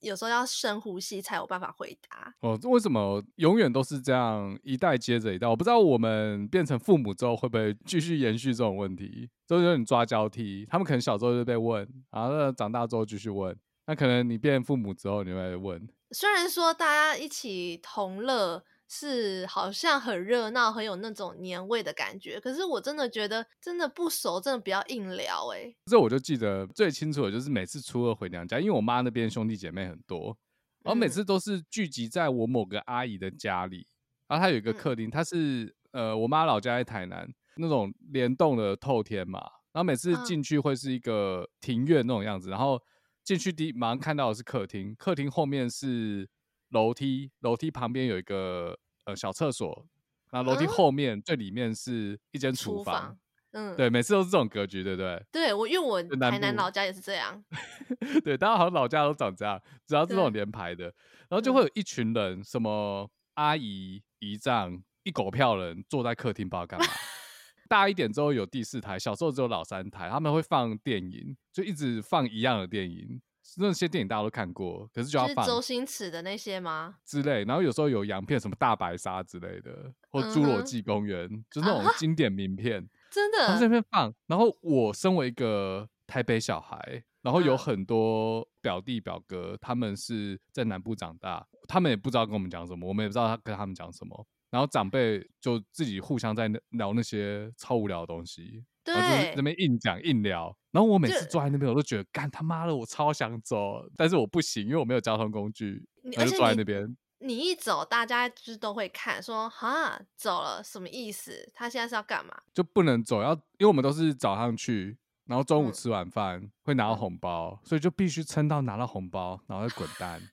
[0.00, 2.34] 有时候要深呼吸才有办法回答。
[2.40, 5.46] 哦，为什么永远都是这样一代接着一代？
[5.46, 10.66] 我不知道我们变成父母之后会不会继续延续这种问题，就有点抓交替。
[10.68, 13.56] 他们可能小时候就被问，然后长大之后继续问。
[13.86, 15.88] 那可能你变父母之后你会问。
[16.10, 18.64] 虽然说大家一起同乐。
[18.92, 22.40] 是好像很热闹，很有那种年味的感觉。
[22.40, 25.76] 可是我真的觉得，真的不熟，真的不要硬聊哎、欸。
[25.86, 30.36] 这我就记得最清楚的就是每次初二回娘家，因为我妈那边兄弟姐妹很多，
[30.82, 33.86] 然后每次都是聚集在我某个阿姨的家里。
[34.26, 39.38] 然后她有一个客厅，她是呃我妈老家在台南那种联动的透天嘛。
[39.72, 42.82] 然后每次进去会是一个庭院那种样子，然后
[43.22, 46.28] 进去第一马上看到的是客厅，客厅后面是。
[46.70, 49.86] 楼梯，楼梯旁边有一个呃小厕所，
[50.30, 53.16] 然后楼梯后面最里面是一间厨房。
[53.52, 55.20] 嗯，对，每次都是这种格局，对不对？
[55.32, 57.42] 对，我因为我台南老家也是这样。
[58.22, 60.84] 对，大家好像老家都长这样，只要是这种连排的，
[61.28, 66.86] 然后就会有一群人，什么阿姨、姨丈，一狗票人坐在客厅，不知道干嘛。
[67.68, 73.20] 大一点之后有第四台，小时候只有老三台，他们会放电影，就一直放一样的电影。
[73.56, 76.96] 那些电影大家都看过，可是就要放周星驰的那些吗？
[77.04, 83.38] 之类，然后有时候有洋片，什么大白鲨之类的，或侏罗纪公园，嗯、就是那种经典名片，真的。
[83.38, 94.26] 然后在那边放，然后我身为一个台北小孩，然后有很多表弟表哥，他们是在南部长大，他们也不知道跟我们讲什么，我们也不知道他跟他们讲什么。
[94.50, 100.56] 然后长辈就自己互相在聊那些超无聊的东西，对，然后就是那边硬讲硬聊。
[100.72, 106.96] 然后我每次坐在那边，我都觉得干他妈的，我超想走，但是我不行，因为我没有交通工具，我就坐在那边。
[107.22, 111.50] 你一走，大家就是都会看，说哈走了什么意思？
[111.52, 112.34] 他现在是要干嘛？
[112.54, 120.20] 就不能走，要因为我们都是早上去，然后中午吃完饭、嗯、会拿到红包，所以就必须撑到拿到红包，然后再滚蛋。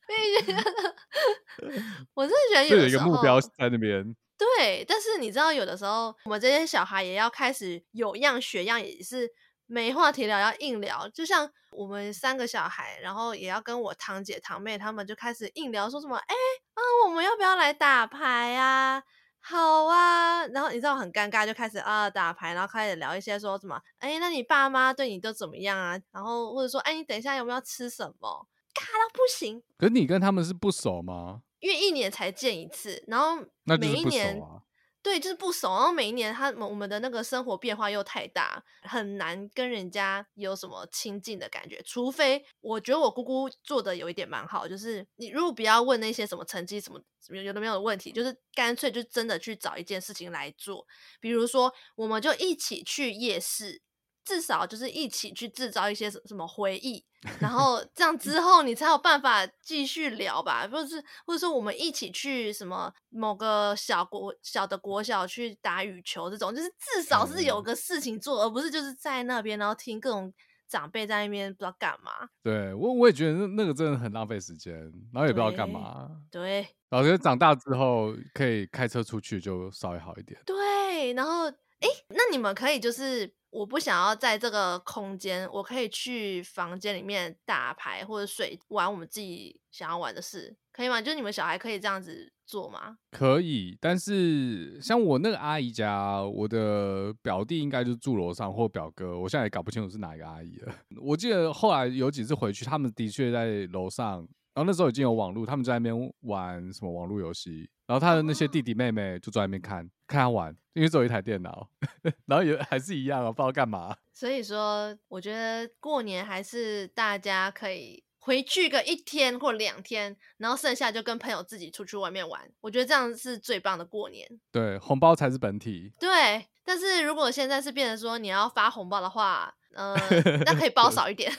[2.13, 4.15] 我真的觉得有，有一个目标在那边。
[4.37, 9.27] 对，但是你知道，有的时候我们这些小孩也要开始有样学样，也是
[9.65, 11.09] 没话题聊，要硬聊。
[11.09, 16.35] 就像我们三个小孩，然后也要跟我堂姐堂妹他们就开始硬聊，说什么哎
[16.75, 19.01] 啊，我们要不要来打牌啊？
[19.39, 20.45] 好啊。
[20.47, 25.99] 然后你知道很尴尬，就开始啊打牌，然后开始聊一些说什么哎，那你爸妈对你都怎么样啊？
[26.11, 28.47] 然后或者说哎，你等一下有没有吃什么？
[28.75, 29.63] 尬到不行。
[29.77, 31.41] 可你跟他们是不熟吗？
[31.59, 34.61] 因为一年才见一次，然后每一年，啊、
[35.01, 35.69] 对，就是不熟。
[35.69, 41.81] 然后每一年，他我们的那个生活变化又太大，很难跟人家有什么亲近的感觉。
[41.83, 50.85] 除非我觉得我姑姑做的有一点蛮好，就是你如果不要问那些什么成绩什么有的没有的问题，就是干脆就真的去找一件事情来做。
[51.19, 53.81] 比如说，我们就一起去夜市。
[54.27, 57.01] 至少就是一起去制造一些什么回忆，
[57.39, 70.33] 然后这样之后你才有办法继续聊吧，或者是或者说我们一起去什么某个小国小的国小去打羽球，这种就是至少是有个事情做，而不是就是在那边然后听各种
[70.67, 72.27] 长辈在那边不知道干嘛。
[72.43, 74.73] 对，我我也觉得那那个真的很浪费时间，
[75.13, 76.09] 然后也不知道干嘛。
[76.29, 80.37] 对，然后觉得长大之后可以开车出去就稍微好一点。
[80.45, 81.47] 对，然后
[81.79, 83.36] 哎，那你们可以就是。
[83.57, 91.01] 我不想要在这个空间，我可以去房间里面打牌或者睡，玩我们自己想要玩的事，可以吗？
[91.01, 92.99] 就你们小孩可以这样子做吗？
[93.09, 100.75] 可以，但是像我那个阿姨家，我的表弟应该就住楼上，或表哥，我现在也搞不清楚是哪一个阿姨了。
[101.01, 104.23] 我记得后来有几次回去，他们的确在楼上，
[104.57, 107.69] 然后那时候已经有网络，他们在那边玩什么网络游戏。
[107.85, 111.69] 然后他的那些弟弟妹妹就在那边看，哦、看他玩，因为只有一台电脑，
[112.25, 113.95] 然后也还是一样啊，不知道干嘛。
[114.11, 122.41] 所以说，我觉得过年还是大家可以回去个一天或两天，然后剩下就跟朋友自己出去外面玩。
[122.59, 124.27] 我觉得这样是最棒的过年。
[124.51, 125.93] 对，红包才是本体。
[125.99, 131.31] 对，但是如果现在是变成说你要发红包的话，嗯、呃，那可以包 少一点。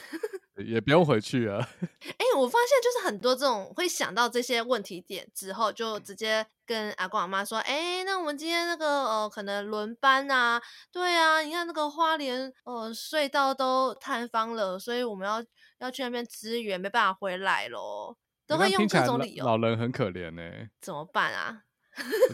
[0.65, 1.57] 也不用回去啊。
[1.81, 15.43] 哎、欸，我发现就是很多这种会想到这些问题点之后，就直接跟阿公阿妈说：“哎、欸，那我们今天那个呃，可能轮班啊，对啊，你看那个花莲呃隧道都塌方了，所以我们要
[15.79, 18.17] 要去那边支援，没办法回来咯。
[18.47, 19.45] 都会用这种理由。
[19.45, 21.63] 老人很可怜呢、欸，怎么办啊？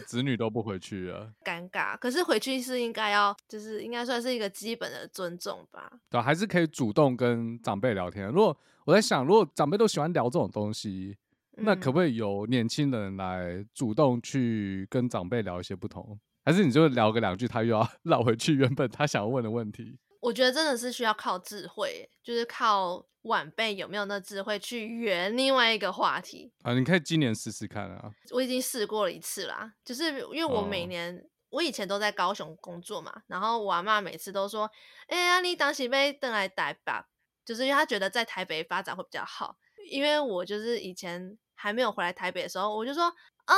[0.06, 1.98] 子女都不回去了，尴尬。
[1.98, 5.90] 可是回去是应该要，就是应该算是一个基本的尊重吧。
[6.10, 8.28] 对，还是可以主动跟长辈聊天。
[8.28, 11.16] 如果我在想，如果长辈都喜欢聊这种东西，
[11.58, 16.18] 那可不可以由年轻人来主动去跟长辈聊一些不同？
[16.44, 19.98] 还是你就聊个两句，他又要 绕回去原本他想要问的问题？
[20.20, 26.74] 我觉得真的是需要靠智慧，就是靠晚辈有没有那智慧去圆另外一个话题啊。
[26.74, 28.10] 你可以今年试试看啊。
[28.30, 34.70] 我已经试过了一次啦，就是因为我每年、哦、我以前都在高雄工作嘛，然后我阿妈每次都说
[35.08, 36.92] ：“哎、欸、呀，你当时被登来台北，
[37.44, 39.56] 就是因为他觉得在台北发展会比较好。”
[39.90, 43.04] 因为我就是以前还没有回来台北的时候，我就说
[43.46, 43.54] ：“哦。”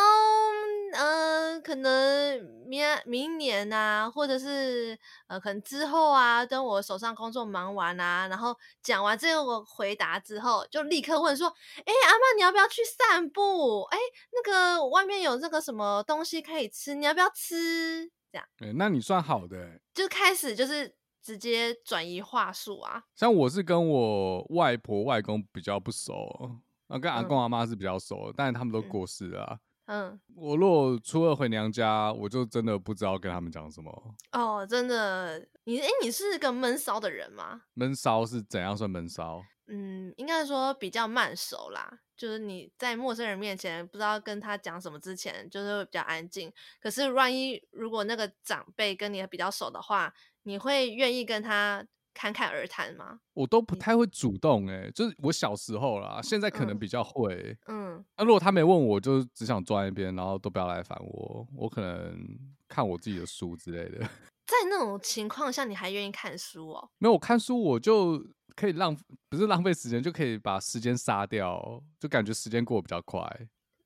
[0.92, 11.48] 嗯、呃，可能明明年啊，或者是呃，可能之后啊，等我手上工作忙完啊，然后讲完这个回答之后，就立刻问说
[11.84, 13.82] ：“哎，阿妈，你要不要去散步？
[13.84, 13.98] 哎，
[14.32, 23.02] 那个外面有这个什么东西可以吃，你要不要吃？”这样，哎，那你算好的，就开始就是直接转移话术啊。
[23.16, 26.28] 像我是跟我外婆外公比较不熟，
[26.86, 29.54] 然后跟阿公阿妈是比较熟，嗯、但是他们都过世了、啊。
[29.54, 29.60] 嗯，
[30.34, 34.14] 我如果初二回娘家，我就真的不知道跟他们讲什么。
[34.32, 37.62] 哦，真的，你哎，你是个闷骚的人吗？
[37.74, 39.42] 闷骚是怎样算闷骚？
[39.66, 46.52] 嗯，应该说比较慢熟啦，就是你在陌生人面前不知道跟他讲什么之前，就是会比较安静。
[46.80, 50.12] 可是万一如果那个长辈跟你比较熟的话，
[50.44, 51.84] 你会愿意跟他
[52.18, 53.20] 侃侃而谈吗？
[53.32, 57.56] 我都不太会主动、欸，哎，就是我小时候啦，现在可能比较会。
[57.68, 62.18] 嗯，那、啊、如果他没问我，就只想坐在那边，然后都不要来烦我，我可能
[62.68, 64.00] 看我自己的书之类的。
[64.46, 66.90] 在那种情况下，你还愿意看书哦？
[66.98, 68.20] 没有，我看书我就
[68.56, 68.96] 可以浪，
[69.28, 73.22] 不是浪费时间，就可以把时间杀掉，就感觉时间过得比较快。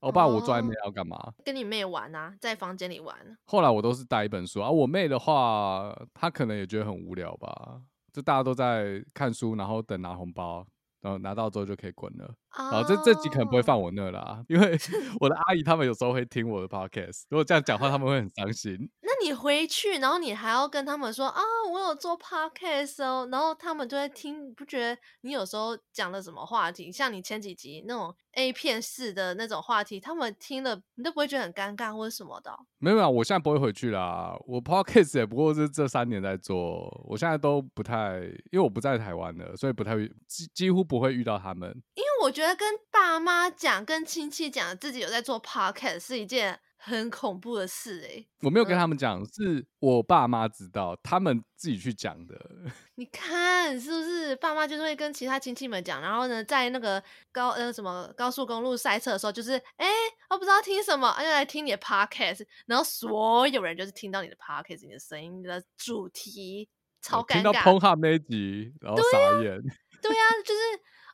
[0.01, 1.17] 我爸我坐在那边要干嘛？
[1.17, 1.35] 哦？
[1.45, 3.15] 跟你妹玩啊，在房间里玩。
[3.45, 4.69] 后来我都是带一本书啊。
[4.69, 7.81] 我妹的话，她可能也觉得很无聊吧，
[8.13, 10.67] 就大家都在看书，然后等拿红包。
[11.01, 12.33] 然后拿到之后就可以滚了。
[12.53, 14.79] 啊、oh.，这这集可能不会放我那啦，因为
[15.21, 17.23] 我的阿姨他们有时候会听我的 podcast。
[17.31, 18.77] 如果这样讲话，他们会很伤心。
[19.01, 21.41] 那你回去，然后你还要跟他们说啊，
[21.73, 24.53] 我有做 podcast 哦，然后他们就会听。
[24.55, 32.55] 不觉得你有时候讲了什么话题，像你前几集那种 A 片式的那种话题，他们听了你都不会觉得很尴尬或者什么的？
[32.79, 34.37] 没有啊，我现在不会回去啦。
[34.47, 38.19] 我 podcast 也不过是这三年在做，我现在都不太，
[38.51, 39.97] 因为我不在台湾了，所以不太
[40.29, 40.83] 几几乎。
[40.83, 48.25] 不会遇到他们，因为我觉得跟爸妈讲、跟亲戚讲自己有在做 podcast 是一件很恐怖的事哎。
[48.43, 52.37] 我没有跟他们讲，嗯、是我爸妈知道，他们自己去讲的。
[52.95, 54.37] 你看是不是？
[54.37, 59.89] 爸妈就是会跟其他亲戚们讲，然后呢，在那个高呃什么高速公路塞车的时候，就是哎，
[60.31, 66.69] 我不知道听什么，就来听你的 podcast，然后所有人就是听到你的 podcast，你的声音、你的主题，
[67.03, 67.35] 超尴尬。
[67.35, 69.61] 听到 Pornhub 那一集，然后傻眼。
[70.01, 70.61] 对呀、啊，就是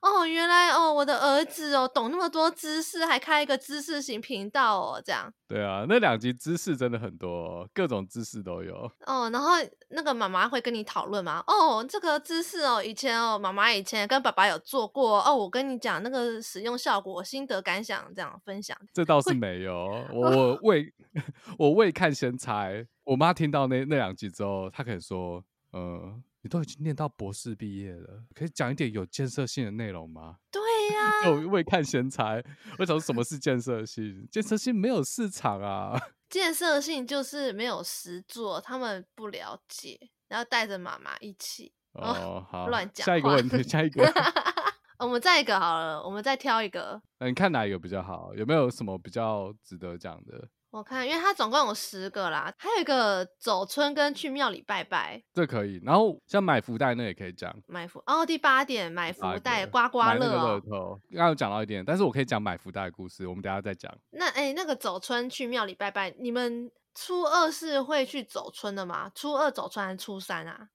[0.03, 5.33] 哦，原来哦，我的儿子哦，懂那么多知识，还开一个知识型频道哦，这样。
[5.49, 8.91] 对啊，那两集知识真的很多，各种知识都有。
[9.07, 9.53] 哦，然后
[9.91, 11.43] 那个妈妈会跟你讨论吗？
[11.47, 18.77] 哦，这个知识哦，以前哦，妈妈以前跟爸爸有做过哦，我跟你讲那个使用效果、心得感想，这样分享。
[18.93, 20.93] 这倒是没有， 我未
[21.59, 22.87] 我未看先猜。
[23.05, 26.23] 我妈听到那那两集之后，她可以说，嗯、呃。
[26.43, 30.37] 你都已经念到博士毕业了，可以讲一点有建设性的内容吗？
[30.51, 30.61] 对
[30.95, 32.43] 呀、啊，我未看先猜。
[32.79, 34.27] 为什么什么是建设性？
[34.31, 36.01] 建设性没有市场啊。
[36.31, 39.99] 建设性就是没有实做，他们不了解，
[40.29, 43.05] 然后带着妈妈一起哦， 好乱讲。
[43.07, 44.05] 下一个问题，下一个，
[44.99, 47.01] 我们再一个好了，我们再挑一个。
[47.19, 48.35] 那你看哪一个比较好？
[48.35, 50.49] 有没有什么比较值得讲的？
[50.71, 55.81] 我看，因为它总共有十个啦，还有一个走春跟去庙里拜拜，这可以。
[55.83, 60.61] 然后像买福袋那也可以讲，买福哦，第八点买福袋刮刮乐哦。
[61.11, 63.91] 刚刚有讲到一点，但是我可以讲买福袋的故事，我们等下再讲。
[64.11, 69.11] 那哎、欸，那个走春去庙里拜拜，你们初二是会去走春的吗？
[69.15, 70.69] 初二走春还是初三啊？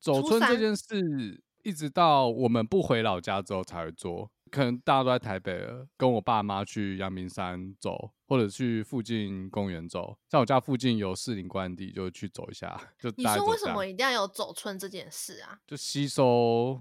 [0.00, 4.32] 走春这件事，一直到我们不回老家之后才会做。
[4.50, 10.16] 可能大家都在台北了，跟我爸妈去阳明山走，或者去附近公园走。
[10.30, 12.80] 像我家附近有士林官邸，就去走一下。
[12.98, 15.58] 就，你说为什么一定要有走春这件事啊？
[15.66, 16.80] 就吸收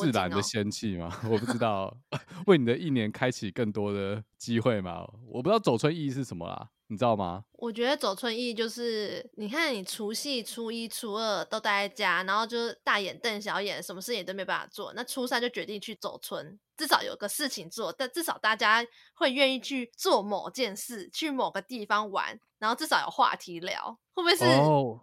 [0.00, 1.20] 自然的仙气嘛？
[1.30, 1.96] 我不知 道，
[2.46, 5.06] 为你的一年开启更多的机会嘛？
[5.26, 6.70] 我不知道走春意义是什么啦。
[6.88, 7.42] 你知道吗？
[7.52, 14.92] 我觉得走春意义就是，你看你除夕、初一、初二都待在家，然后就是大眼瞪小眼，什么事情都没办法做。
[14.92, 24.44] 那初三就决定去走春，至少有个事情做，但至少大家会愿意去做某件事，去某个地方玩，然后至少有话题聊，会不会是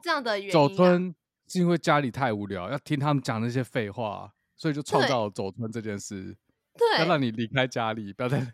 [0.03, 1.15] 这样的原因走村
[1.47, 6.35] 是因为家里太无聊，要听他们讲那些废话，所以就创造了走村这件事，
[6.77, 8.45] 对，要让你离开家里，不要再。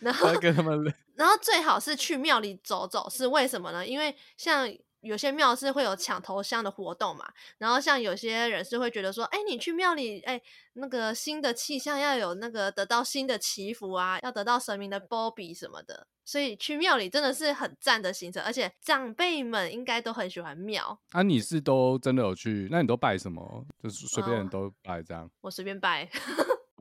[0.00, 3.86] 然后跟他们，然后最好是去庙里走走，是为什么呢？
[3.86, 4.68] 因为像
[5.06, 7.24] 有些庙是会有抢头香的活动嘛，
[7.58, 10.40] 然后像有些人是会觉得说，哎，你去庙里，哎，
[10.74, 20.98] 那个新的气象要有那个得到新的祈福啊，要得到神明的保庇什么的，所以去庙里真的是很赞的行程，而且长辈们应该都很喜欢庙。
[21.12, 22.68] 啊，你是都真的有去？
[22.70, 23.64] 那你都拜什么？
[23.82, 25.24] 就是随便都拜这样？
[25.24, 26.08] 哦，我随便拜。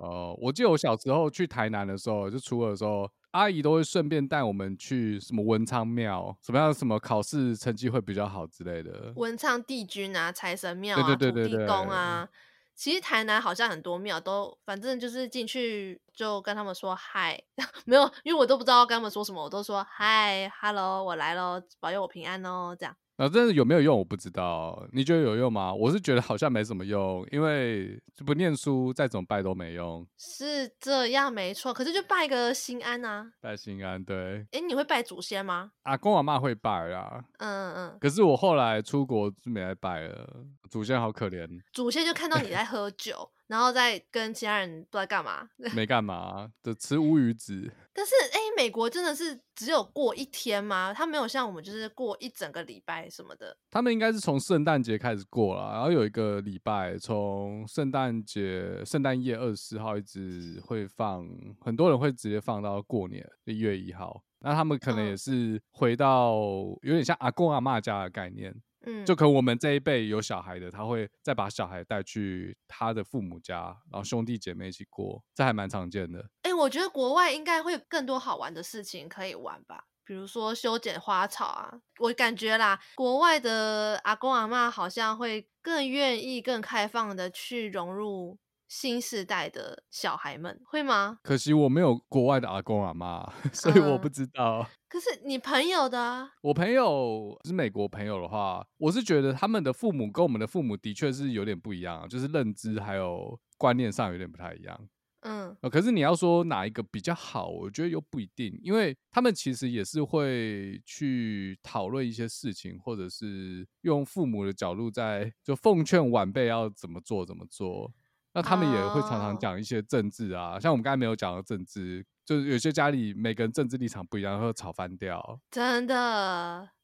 [0.06, 9.12] 哦，我记得我小时候去台南的时候，就初二的时候，阿姨都会顺便带我们去什么文昌庙，什么样什么考试成绩会比较好之类的。
[9.16, 12.30] 文昌帝君啊，财神庙啊，对对对对对，土地公啊。
[12.76, 17.42] 其实台南好像很多庙都，反正就是进去就跟他们说嗨，
[17.86, 22.94] 没有，因为我都不知道跟他们说什么，我都说嗨，hello，我来喽，保佑我平安哦，这样。
[23.18, 25.74] 啊，但是有没有用我不知道，你觉得有用吗？
[25.74, 30.06] 我是觉得好像没什么用，因为不念书再怎么拜都没用。
[30.18, 33.32] 是这样没错，可是就拜个心安啊。
[33.40, 34.46] 拜心安，对。
[34.52, 35.72] 哎，你会拜祖先吗？
[35.84, 37.24] 阿公阿嬷会拜啊。
[37.38, 37.98] 嗯嗯。
[38.02, 40.28] 可是我后来出国就没来拜了，
[40.70, 41.48] 祖先好可怜。
[41.72, 47.72] 祖先就看到你在喝酒，然后再跟其他人不知道干嘛， 没干嘛，就吃乌鱼子。
[47.94, 50.94] 但是，哎，美国真的是只有过一天吗？
[50.94, 53.56] 他没有像我们就是过一整个礼拜什么的。
[53.72, 61.26] 他们应该是从圣诞节开始过了，然后有一个礼拜，从圣诞节、圣诞夜二十四号一直会放，
[61.62, 64.22] 很多人会直接放到过年一月一号。
[64.40, 66.36] 那他们可能也是回到
[66.82, 68.54] 有点像阿公阿嬷家的概念。
[68.86, 76.20] 嗯，就可能我们这一辈有小孩的，他会再把小孩带去他的父母家，然后兄弟姐妹一起过，这还蛮常见的。
[76.44, 81.80] 哎、欸，我觉得国外应该会有更多好玩的事情可以玩吧，比如说修剪花草啊。
[82.00, 88.38] 我感觉啦，国外的阿公阿妈好像会更愿意、更开放的去融入。
[88.68, 91.20] 新时代的小孩们会吗？
[91.24, 94.60] 可惜我没有国外的阿公阿妈， 所以我不知道。
[94.60, 104.90] 嗯、可是你朋友的啊，我朋友是美国朋友的话，我是觉得他们的父母跟我们的父母的确是有点不一样，就是认知还有观念上有点不太一样。
[105.28, 117.92] 嗯，可是你要说哪一个比较好，我觉得又不一定，因为他们其实也是会去讨论一些事情，或者是用父母的角度在就奉劝晚辈要怎么做怎么做。
[118.36, 120.62] 那他们也会常常讲一些政治啊，oh.
[120.62, 125.40] 像我们刚才没有讲的政治，就是有些家里每个人政治立场不一样，会吵翻掉。
[125.50, 125.98] 真的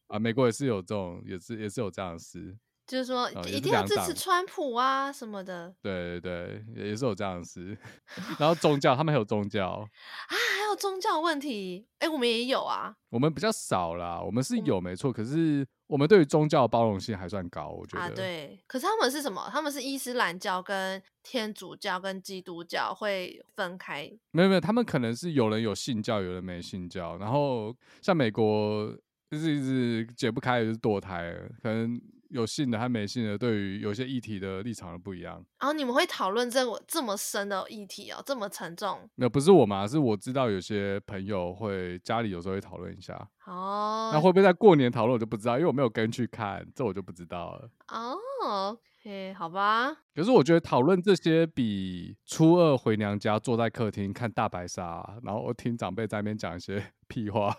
[0.08, 5.76] 啊，美国也是有这种，也是也是有这样的事，就是说、呃、一定要支持川普啊什么的。
[5.82, 7.78] 对对对，也是有这样的事。
[8.40, 9.86] 然后宗教，他们还有宗教啊，
[10.30, 11.86] 还有宗教问题。
[12.00, 15.68] 哎、欸，我们也有啊，我们比较少啦，我们是有没错，可是。
[15.92, 18.04] 我们对于宗教的包容性还算高，我觉得。
[18.04, 18.58] 啊，对。
[18.66, 19.50] 可是他们是什么？
[19.52, 24.10] 他们是伊斯兰教跟天主教跟基督教会分开？
[24.32, 27.18] 没有没有，他们可能是有人有信教，有人没信教。
[27.18, 28.96] 然后像美国
[29.30, 32.02] 就是一直解不开，就是堕胎，可能。
[32.32, 35.36] 有信的和没信的，对于有些议题的立场都不一样。
[35.60, 39.10] 然后、哦、你们会讨论这这么深的议题哦，这么沉重？
[39.16, 39.86] 那不是我嘛？
[39.86, 43.14] 是我知道有些朋友会家里有时候会讨论一下。
[43.46, 44.10] 哦。
[44.14, 45.14] 那会不会在过年讨论？
[45.14, 47.70] 我就不知道，因为我没有跟去看，这我就不知道了。
[47.90, 49.94] 哦，OK，好吧。
[50.16, 57.56] 可是我觉得讨论这些比初二回娘家坐在客厅看大白鲨，然后听长辈在那边讲一些 屁话。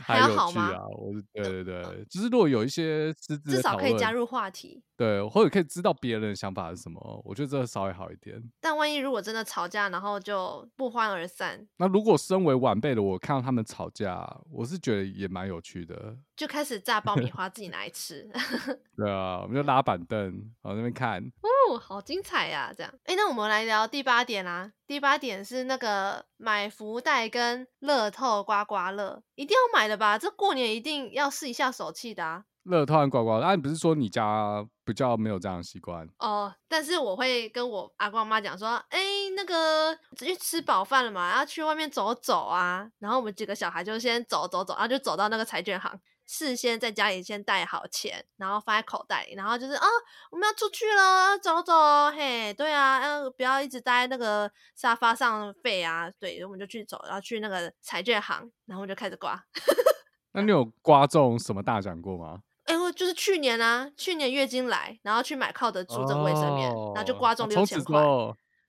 [0.00, 0.80] 还有趣啊！
[0.96, 8.42] 我是对对对，嗯、就是如果有一些至少可以加入话题，对，或者可以知道别人的想法是什么，我觉得这稍微好一点。
[8.60, 18.24] 但万一如果真的吵架，然后就不欢而散，那如果身为晚辈的我看到他们吵架，我是觉得也蛮有趣的，就开始炸爆米 花自己拿来吃。
[18.96, 20.32] 对啊，我们就拉板凳
[20.62, 22.72] 往那边看，哦，好精彩呀、啊！
[22.74, 24.72] 这样，哎，那我们来聊第八点啦。
[24.86, 30.16] 第八点是那个买福袋跟乐透刮刮乐，一定要买的吧？
[30.16, 32.44] 这过年一定要试一下手气的啊！
[32.62, 36.54] 乐透和刮刮乐，啊，你不是说你家比较没有这样的习惯哦？
[36.68, 39.00] 但是我会跟我阿公阿妈讲说，哎，
[39.34, 42.88] 那个因为吃饱饭了嘛，要去外面走走啊。
[43.00, 45.98] 然后我们几个小孩就先走走走，然后就走到那个彩券行。
[46.28, 49.86] 事先在家里先带好钱，然后放在口袋里，然后就是啊，
[50.30, 51.72] 我们要出去了，走走，
[52.10, 56.10] 嘿，对啊，要不要一直待在那个沙发上废啊？
[56.20, 59.42] 对，我们就去走，然后去那个彩券行，然后我们就开始刮。
[60.32, 62.40] 那你有刮中什么大奖过吗？
[62.64, 67.98] 哎、欸，我就是去年啊，去年月经来，然后去买靠得住这个卫生棉，哦、然后就刮中六千块。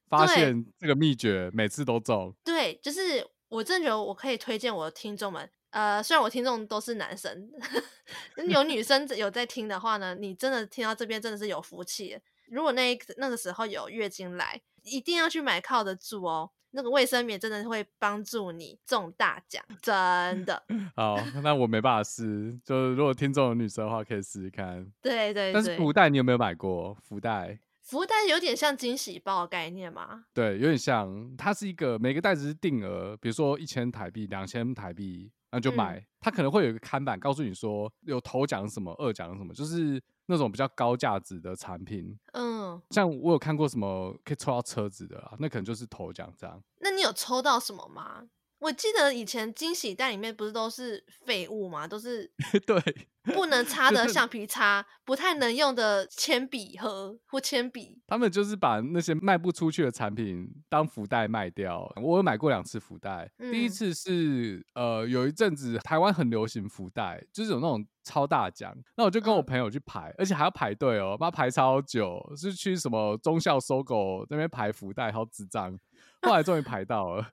[0.07, 2.33] 发现这个秘诀，每次都中。
[2.43, 5.47] 对，就是我真的觉得我可以推荐我的听众们。
[5.71, 7.49] 呃，虽然我听众都是男生，
[8.47, 12.17] 有女生有在听的话呢，你真的听到这边真的是有福气。
[12.47, 16.49] 如果那那个时候有月经来，一定要去买靠得住哦。
[16.71, 20.63] 那个卫生棉真的会帮助你中大奖，真的。
[20.95, 22.59] 好，那我没办法试。
[22.63, 24.83] 就是如果听众有女生的话，可以试试看。
[25.01, 25.53] 对，对对。
[25.53, 26.95] 但是福袋你有没有买过？
[27.03, 27.59] 福袋？
[27.81, 30.25] 福袋有点像惊喜包的概念吗？
[30.31, 31.35] 对，有点像。
[31.35, 35.31] 它是一个每个袋子是定额，比如说一千台币、两千台币。
[35.51, 42.17] 那就买，它、嗯、可能会有一个看板告诉你说有头奖什么，二奖什么，就是那种比较高价值的产品。
[42.33, 46.61] 嗯，像我有看过什么可以抽到车子的啊，那可能就是头奖这样。
[46.79, 48.23] 那你有抽到什么吗？
[48.59, 51.87] 我记得以前惊喜袋里面不是都是废物吗？
[51.87, 52.29] 都是
[52.67, 52.77] 对，
[53.33, 58.01] 不能擦的橡皮擦，不太能用的铅笔盒或铅笔。
[58.07, 61.89] 他们就是把那些卖不出去的产品当福袋卖掉。
[62.03, 75.79] 我有买过两次福袋，嗯、第一次是呃有一阵子台湾很流行福袋，就是有那种超大奖，那我就跟我朋友去排，嗯、而且还要排队哦，妈排超久，是去什么忠孝 SOGO 那边排福袋，好智障。
[76.23, 77.25] 后来终于排到了。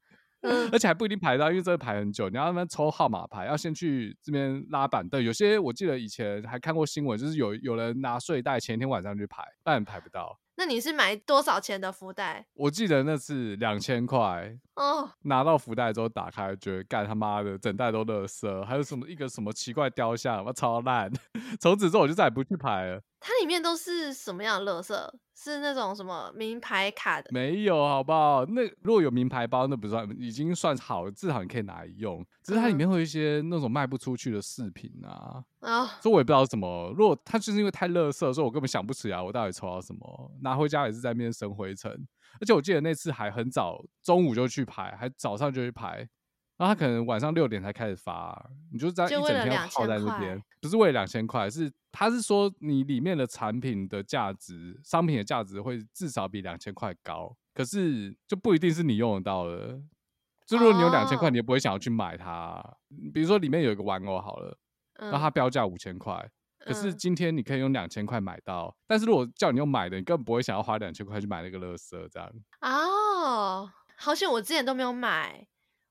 [0.72, 5.22] 而且还不一定排到，因为这个排很久，你要那边抽号码牌，要先去这边拉板凳。
[5.22, 10.38] 有些我记得以前还看过新闻，就是有有人拿睡袋前一天晚上去排，但排不到。
[10.58, 12.46] 那你是买多少钱的福袋？
[12.54, 15.10] 我记得那是两千块哦。
[15.24, 21.12] 拿到福袋之后打开，觉得干他妈的整袋都垃圾，还有什么一个什么奇怪雕像，我超烂。
[21.60, 23.02] 从此之后我就再也不去排了。
[23.26, 24.94] 它里面都是什么样的垃圾？
[25.34, 27.28] 是那种什么名牌卡的？
[27.32, 28.46] 没有，好不好？
[28.46, 32.24] 那如果有名牌包，那不算，已经算好了，至少你可以拿来用。
[32.44, 36.94] 只是它里面会有一些那种卖不出去的饰品啊，啊、嗯，所以我也不知道什么。
[36.96, 41.90] 如果它就是因为太垃圾，所以我根本想不起来我到底抽到什么，拿回家也是在那边生灰尘。
[42.40, 46.08] 而且我记得那次还很早，中午就去排，还早上就去排。
[46.56, 59.80] 然后他可能晚上六点才开始发，你就在一整天耗在那边，不是为了两千块，是他是说你里面的产品的价值、商品的价值会至少比两千块高，可是就不一定是你用得到的。
[60.46, 62.62] 就如果你有两千块，你也不会想要去买它。
[63.12, 64.56] 比如说里面有一个玩偶好了，
[64.94, 66.26] 然后它标价五千块，
[66.60, 72.32] 可是今天你可以用两千块买到，但是如果叫你用买的，你根本不会想要花两千块去买那个乐色这样。
[72.60, 75.46] 哦，好险我之前都没有买。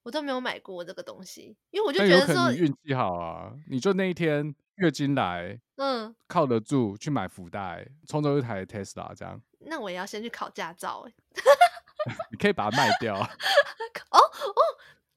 [0.06, 9.41] 我都没有买过这个东西，因为我就觉得说你运气好啊，你就那一天月经来，嗯，靠得住去买福袋，冲走一台 Tesla 这样。
[9.62, 11.14] 那我也要先去考驾照哎，
[12.30, 13.16] 你可以把它卖掉。
[13.18, 14.62] 哦哦，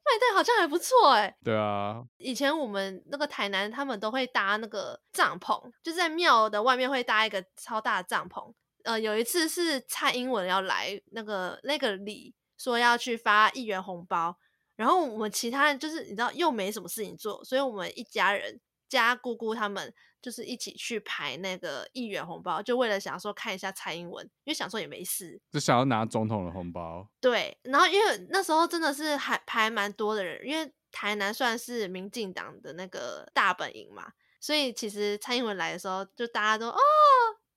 [0.07, 1.37] 卖掉好像还不错哎。
[1.45, 8.51] 对啊，以前我们那个台南他们都会搭那个帐篷，就在庙的外面会搭一个超大的帐篷。
[8.85, 14.35] 呃，有一次是蔡英文要来那个那个里，说要去发一元红包。
[14.79, 27.09] 然后我们其他人就是你知道又没什么事情做，所以我们一家人加姑姑他们就是一起去排那个一元红包，就为了想说看一下蔡英文，因为想说也没事，就想要拿总统的红包。
[27.21, 36.79] 对，然后因为那时候真的是还排蛮多的人，因为台南算是民进党的那个大本营嘛，所以其实蔡英文来的时候，就大家都哦，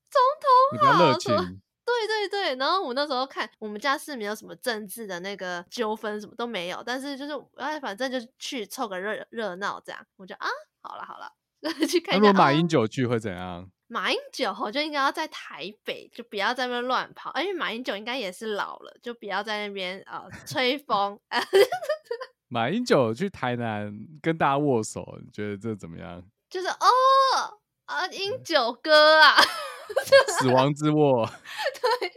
[0.10, 1.62] 总统好，热情。
[2.08, 10.48] 对对对，然后我那时候看我们家是没有什么政治的那个纠纷，什么都没有，但是就是哎，反正就去凑个热热闹这样，我就啊，
[10.82, 11.32] 好了好了，
[11.88, 12.28] 去看一下。
[12.28, 13.70] 如果马英九去会怎样？
[13.88, 21.20] 马英九我就应该要在台北，就不要在那边乱跑，因为马英九应该也是老了，就不要在那边呃吹风。
[22.48, 26.24] 马英九去台南跟大家握手，你觉得这怎么样？
[26.50, 27.60] 就是哦
[27.92, 29.36] 啊，英九哥啊。
[30.40, 31.30] 死亡之握，
[31.82, 32.12] 对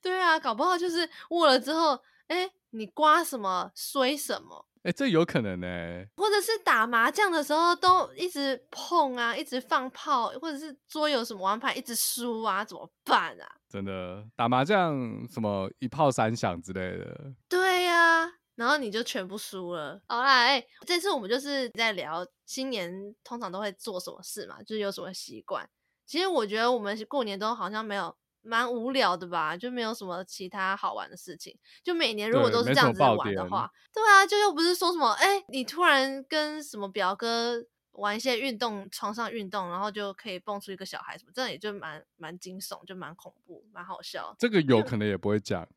[0.00, 1.92] 对啊，搞不好就是握了之后，
[2.28, 13.46] 哎、欸，你刮什么摔什么，哎、欸，这有可能呢、欸，或者是打麻将的时候都一直碰啊，一直放炮，或者是桌游什么玩牌一直输啊，怎么办啊？
[13.68, 20.00] 真的打麻将什么一炮三响之类的，对呀、啊，然后你就全部输了。
[20.08, 25.68] 好啦，哎、欸，这次我们就是在聊新年通常都会做什么事嘛，就是有什么习惯。
[26.04, 31.56] 其实我觉得我们过年都好像没有蛮无聊的吧，就没有什么其他好玩的事情。
[31.82, 44.34] 就每年如果都是这样子玩的话，对啊，就又不是说什么，哎，你突然跟什么表哥玩一些运动，床上运动，然后就可以蹦出一个小孩什么，这样也就蛮蛮惊悚，就蛮恐怖，蛮好笑。
[44.38, 45.68] 这个 有可能也不会讲。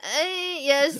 [0.00, 0.98] 哎，也是，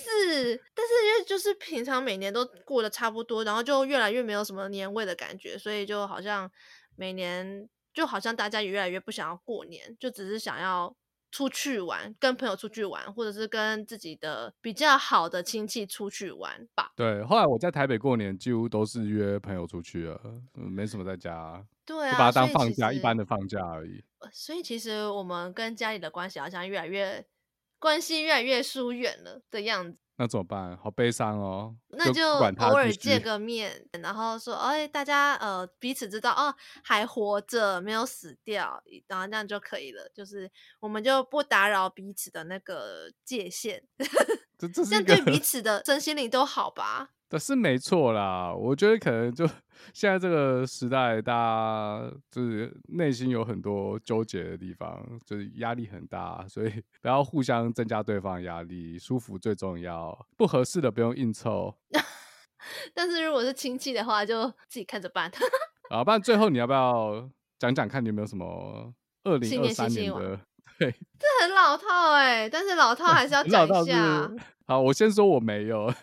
[0.73, 6.49] 但是因为就是平常每年都过得差不多，然后就越来越没有什么年味的感觉，所以就好像
[6.95, 7.69] 每年。
[7.91, 10.95] 就好像大家也越来越不想要过年，就只是想要
[11.31, 16.93] 出去玩，跟朋友出去玩，或者是跟自己的比较好的亲戚出去玩吧。
[16.95, 20.21] 对，后来我在台北过年，几乎都是约朋友出去了，
[20.53, 21.65] 嗯，没什么在家。
[21.83, 24.01] 对啊，就把它当放假，一般的放假而已。
[24.31, 27.25] 所以其实我们跟家里的关系好像越来越，
[27.79, 29.97] 关系越来越疏远了的样子。
[30.17, 30.75] 那怎么办？
[30.75, 31.77] 好悲伤哦。
[31.91, 36.53] 那就偶尔见个面，然后说，哎，大家呃彼此知道哦，
[36.83, 40.11] 还活着，没有死掉，然后这样就可以了。
[40.13, 40.51] 就是
[40.81, 43.81] 我们就不打扰彼此的那个界限，
[44.57, 47.11] 这这样对彼此的身心灵都好吧。
[47.29, 49.47] 这是没错啦，我觉得可能就
[49.93, 56.71] 现在这个时代，大家就是内心有很多纠结的地方，就是压力很大，所以
[57.03, 60.25] 不要互相增加对方的压力，舒服最重要。
[60.35, 61.75] 不合适的不用硬凑。
[62.95, 65.31] 但是如果是亲戚的话，就自己看着办。
[65.91, 68.91] 啊，不然最后你要不要讲讲看，你有没有什么
[69.23, 70.39] 二零二三年的？
[70.79, 74.31] 对，这很老套哎、欸，但是老套还是要讲一下。
[74.65, 75.93] 好，我先说我没有。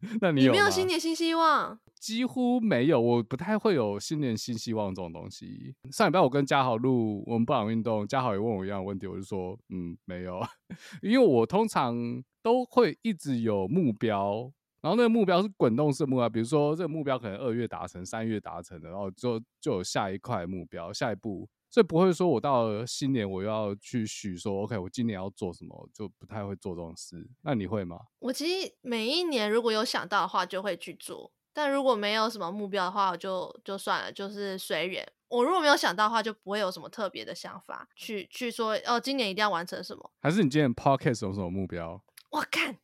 [0.20, 0.52] 那你有？
[0.52, 1.78] 没有新年新希望？
[1.98, 5.74] 几乎没有，我不太会有新年新希望这种东西。
[5.90, 10.40] 上礼拜我跟嘉豪录我们布朗运动，嘉豪也问我一样的问题，我就说嗯没有，
[11.02, 11.96] 因为我通常
[12.40, 14.48] 都会一直有目标，
[14.80, 27.28] 然后那个目标是滚动式目标，比如说这个目标可能二月达成，三月达成的，然后就就有下一块目标，下一步所以不会说我到了新年我要去许说，OK，我今年要做什么，就不太会做这种事。
[27.42, 27.98] 那你会吗？
[28.20, 35.06] 我其实每一年如果有想到的话，就会去做；但如果没有什么目标的话，我就就算了，就是随缘。
[35.28, 40.10] 我如果没有想到的话，就不会有什么特别的想法去去说哦，今年一定要完成什么。
[40.20, 42.02] 还是你今年 Podcast 有什么目标？
[42.30, 42.78] 我看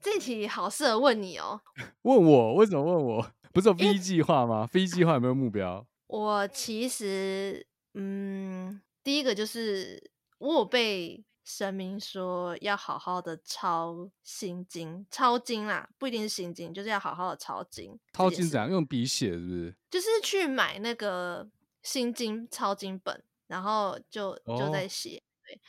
[0.00, 1.60] 这题好适合问你哦。
[2.02, 2.54] 问我？
[2.54, 3.32] 为什么问我？
[3.52, 5.84] 不是有 V 计划吗？V 计划有没有目标？
[6.06, 7.66] 我其实。
[7.94, 17.98] 嗯，第一个就是我有被神明说要好好的抄心经，抄经啦，不一定是心经，就是要好好的抄经。
[18.12, 18.70] 抄经怎样？
[18.70, 19.76] 用笔写是不是？
[19.90, 21.48] 就是去买那个
[21.82, 25.22] 心经抄经本，然后就就在写。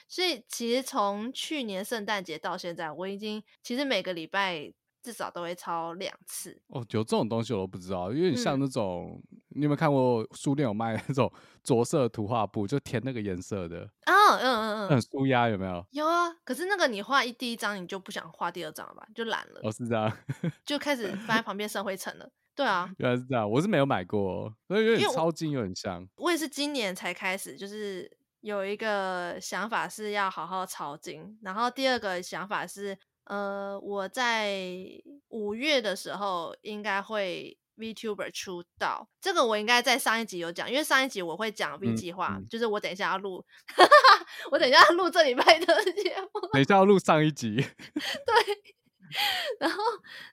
[0.07, 4.73] 所以其实从去年圣诞节到现在，我已经其实每个礼拜。
[5.03, 11.31] 至少都会抄两次哦，有这种东西我都不知道，有点像那种，嗯、你有没有看过书店有卖那种
[11.61, 15.85] 着色图画布，就填那个颜色的哦，嗯嗯嗯，很舒压有没有？
[15.91, 19.05] 有啊，可是那个你画一第一张，你就不想画第二张了吧？
[19.13, 19.59] 就懒了。
[19.63, 20.17] 哦，是这样，
[20.65, 22.29] 就开始放在旁边生灰尘了。
[22.55, 26.25] 对啊， 原来是这样，我是没有买过，所以有点抄经，有点像我。
[26.25, 32.97] 我也是今年才开始，就是有一个想法是要好好抄经，然后第二个想法是。
[33.25, 34.61] 呃，我在
[35.29, 43.43] 五月的时候应该会 VTuber 出道，这个我应该在上一集有讲，因为上一集我会讲 V 计划，嗯嗯、就是我等一下要录，
[44.51, 47.55] 我等一下要录这礼拜的节目，等一下要录上一集，
[47.95, 48.73] 对。
[49.59, 49.83] 然后，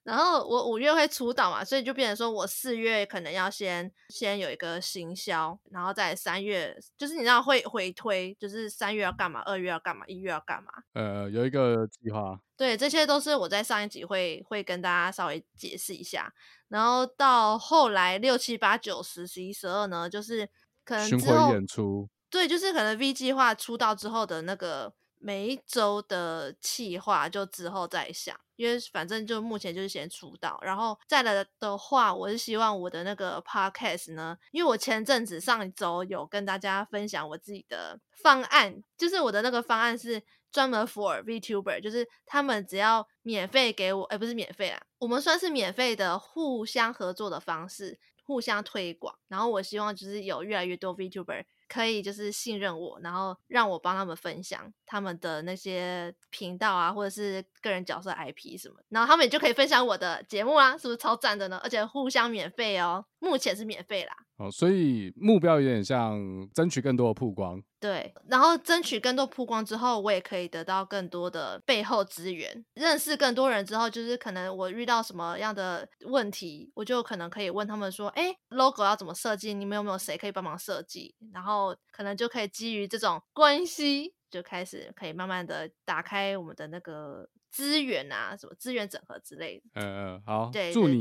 [0.03, 10.71] 然后我五月会出道嘛，所以就变成说我四月可能要先先有一个行销，然后在三月，就是你知道会回推，就是三月要干嘛，二月要干嘛，一月要干嘛。
[10.95, 12.41] 呃，有一个计划。
[12.57, 16.33] 对，这些都是我在上一集会会跟大家稍微解释一下。
[16.69, 20.49] 然后到后来六七八九十十一十二呢，就是
[20.85, 22.09] 可能巡回演出。
[22.29, 24.93] 对，就是可能 V 计划出道之后的那个。
[25.23, 51.45] 每一周的企划就之后再想，因为反正就目前就是先出道，然后再来的话，我是希望我的那个 podcast 呢，因为我前阵子上一周有跟大家分享我自己的方案，就是我的那个方案是专门 for VTuber，就是他们只要免费给我，哎，不是免费啦，我们算是免费的互相合作的方式，互相推广，然后我希望就是有越来越多 VTuber。
[51.73, 61.61] 可以就是信任我，然后让我帮他们分享他们的那些频道啊，或者是个人角色 IP 什么，然后他们也就可以分享我的节目啊，是不是超赞的呢？
[61.63, 64.13] 而且互相免费哦，目前是免费啦。
[64.39, 66.19] 哦，所以目标有点像
[66.53, 67.63] 争取更多的曝光。
[67.81, 79.55] 对，然后争取更多曝光之后，我也可以得到更多的背后资源，认识更多人之后，就是可能我遇到什么样的问题，我就可能可以问他们说，哎，logo 要怎么设计？
[79.55, 81.15] 你们有没有谁可以帮忙设计？
[81.33, 89.81] 然后可能就可以基于这种关系，就开始可以慢慢的打开我们的那个资源啊，什么资源整合之类的。
[89.81, 91.01] 嗯嗯，好，对，祝你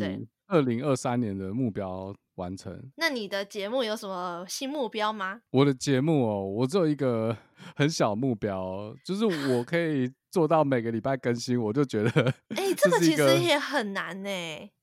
[0.50, 2.92] 二零二三年的目标完成。
[2.98, 5.40] 那你的节目有什么新目标吗？
[5.52, 7.36] 我的节目哦，我只有一个
[7.76, 12.10] 很小目标，就是我可以做到每个礼拜更新，我就觉得，
[12.56, 14.30] 哎、欸，这个其实也很难呢。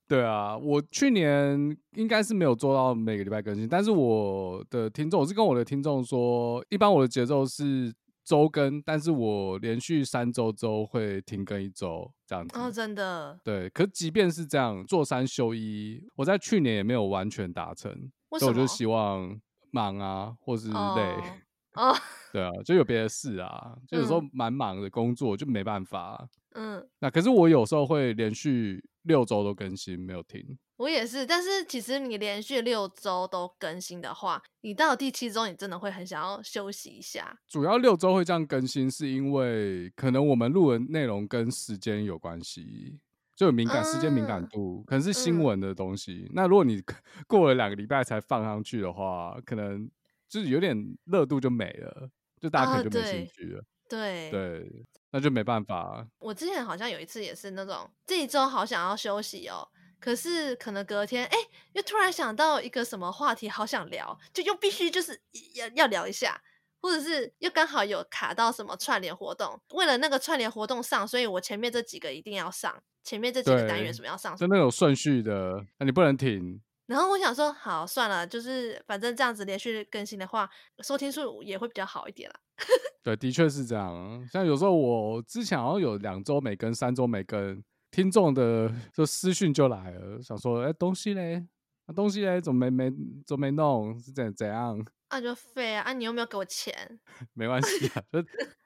[0.08, 7.92] 对啊，我去年应该是没有做到每个礼拜更新，但是我的听众，我是跟我的听众说，一般我的节奏是。
[8.26, 12.58] 周更，但是我连续三周周会停更一周这样子。
[12.58, 13.38] 哦，真的。
[13.44, 18.10] 对，可即便是这样，做三休一，我在去年也没有完全达成。
[18.38, 20.74] 所以我就希望忙啊，或是累。
[20.74, 21.92] 哦。
[21.92, 21.96] 哦
[22.32, 26.28] 对啊，就有别的事啊，就有时候蛮忙的工作，就没办法。
[26.54, 26.84] 嗯。
[26.98, 30.59] 那可是我有时候会连续六周都更新，没有停。
[30.76, 37.34] 我也是，但是其实你连续六周都更新的话，你到第七周，你真的会很想要休息一下。
[37.48, 42.98] 主要六周会这样更新，是因为可能我们录的内容跟时间有关系，
[43.34, 46.26] 就有敏感、嗯、时间敏感度，可能是新闻的东西。
[46.26, 46.82] 嗯、那如果你
[47.26, 49.90] 过了两个礼拜才放上去的话，可能
[50.28, 53.61] 就是有点热度就没了，就大家可能就没兴趣了。
[53.61, 56.07] 啊、对对，那就没办法。
[56.18, 59.66] 我之前好像有一次也是那种，这一周好想要休息哦。
[59.99, 61.37] 可是可能隔天，哎，
[61.72, 65.18] 又突然想到一个什么话题，好想聊，就又必须就是
[65.55, 66.41] 要要聊一下，
[66.82, 76.61] 或者是又刚好有卡到什么串联活动，为了那个串联活动上，所以我前面这几个一定要上，前面这几个单元什么要上，就那种顺序的，那你不能停。
[76.87, 80.49] 然后我想说，好算了，就是反正这样子连续更新的话，
[80.82, 82.41] 收听数也会比较好一点啦。
[83.03, 84.26] 对，的确是这样。
[84.32, 87.62] 像有时候我之前好像有两周没更，三周没更。
[87.91, 91.47] 听众的就私讯就来了，想说，哎，东西嘞，
[91.87, 93.99] 那、啊、东西嘞，怎么没没怎么没弄？
[93.99, 94.84] 是怎怎样？
[95.09, 95.82] 啊，就废啊！
[95.82, 96.99] 啊，你又没有给我钱，
[97.32, 98.03] 没关系啊，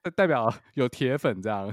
[0.02, 1.72] 就 代表有铁粉这样。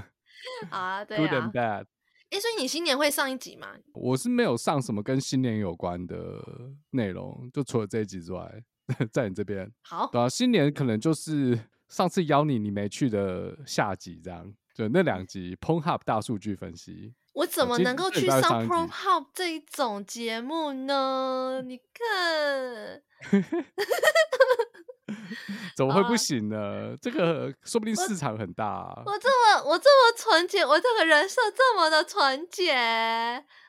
[0.70, 1.20] 啊，对啊。
[1.20, 1.86] Good and bad。
[2.30, 3.68] 哎，所以你新年会上一集吗？
[3.94, 6.44] 我是没有上什么跟新年有关的
[6.90, 8.62] 内容，就除了这一集之外，
[9.12, 9.70] 在你这边。
[9.82, 10.08] 好。
[10.12, 11.58] 对啊，新年可能就是
[11.88, 17.14] 上次邀你你没去的下集这样，就那两集 Pornhub 大数据分析。
[17.32, 21.62] 我怎么能够去上 Pornhub 这一种节目呢？
[21.64, 23.02] 你看，
[25.76, 26.94] 怎么会不行呢？
[27.00, 29.02] 这个说不定市场很大啊。
[29.04, 32.74] 我，我这么我这么纯洁，我这个人设这么的纯洁。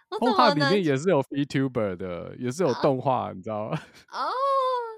[0.10, 3.80] Pornhub 里面也是有 VTuber 的，也是有动画，你知道吗？
[4.12, 4.30] 哦，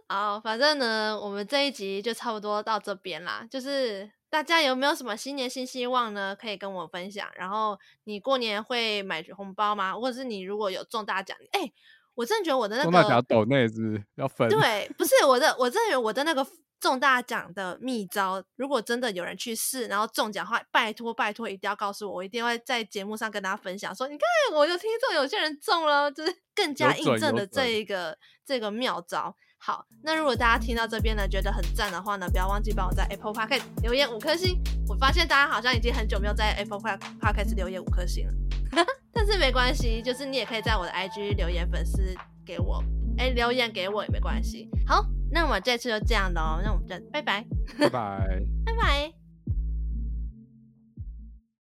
[0.08, 4.12] 好，反正呢，我们这一集就差不多到这边啦，就是。
[4.32, 6.34] 大家有没有什么新年新希望呢？
[6.34, 7.28] 可以跟我分享。
[7.36, 9.94] 然后你过年会买红包吗？
[9.94, 11.36] 或者是你如果有中大奖？
[11.52, 11.74] 哎、欸，
[12.16, 14.50] 我真的觉得我的那个中大奖抖内是要分。
[14.50, 16.46] 对，不是我的，我真的觉得我的那个
[16.80, 23.94] 中大奖的秘招，如果真的有人去试，然后中奖的话，拜托拜托一定要告诉我，我一定会在节目上跟大家分享。
[23.96, 29.36] 说你看，我就听众有些人中了，就是更加印证了这一个这个妙招。
[29.64, 34.60] 好，那如果大家听到这边呢，觉得很赞的话呢，不要忘记帮我在 Apple Podcast 留言五颗星。
[34.88, 38.34] 我发现大家好像已经很久没有在 Apple Podcast 留言五颗星了，
[39.14, 42.02] 但是没关系，就是你也可以在我的 IG 留言粉丝
[42.44, 42.84] 给我，
[43.20, 44.68] 哎、欸，留言给我也没关系。
[44.88, 47.46] 好，那我这次就这样喽，那我们就拜拜，
[47.78, 49.21] 拜拜，拜拜。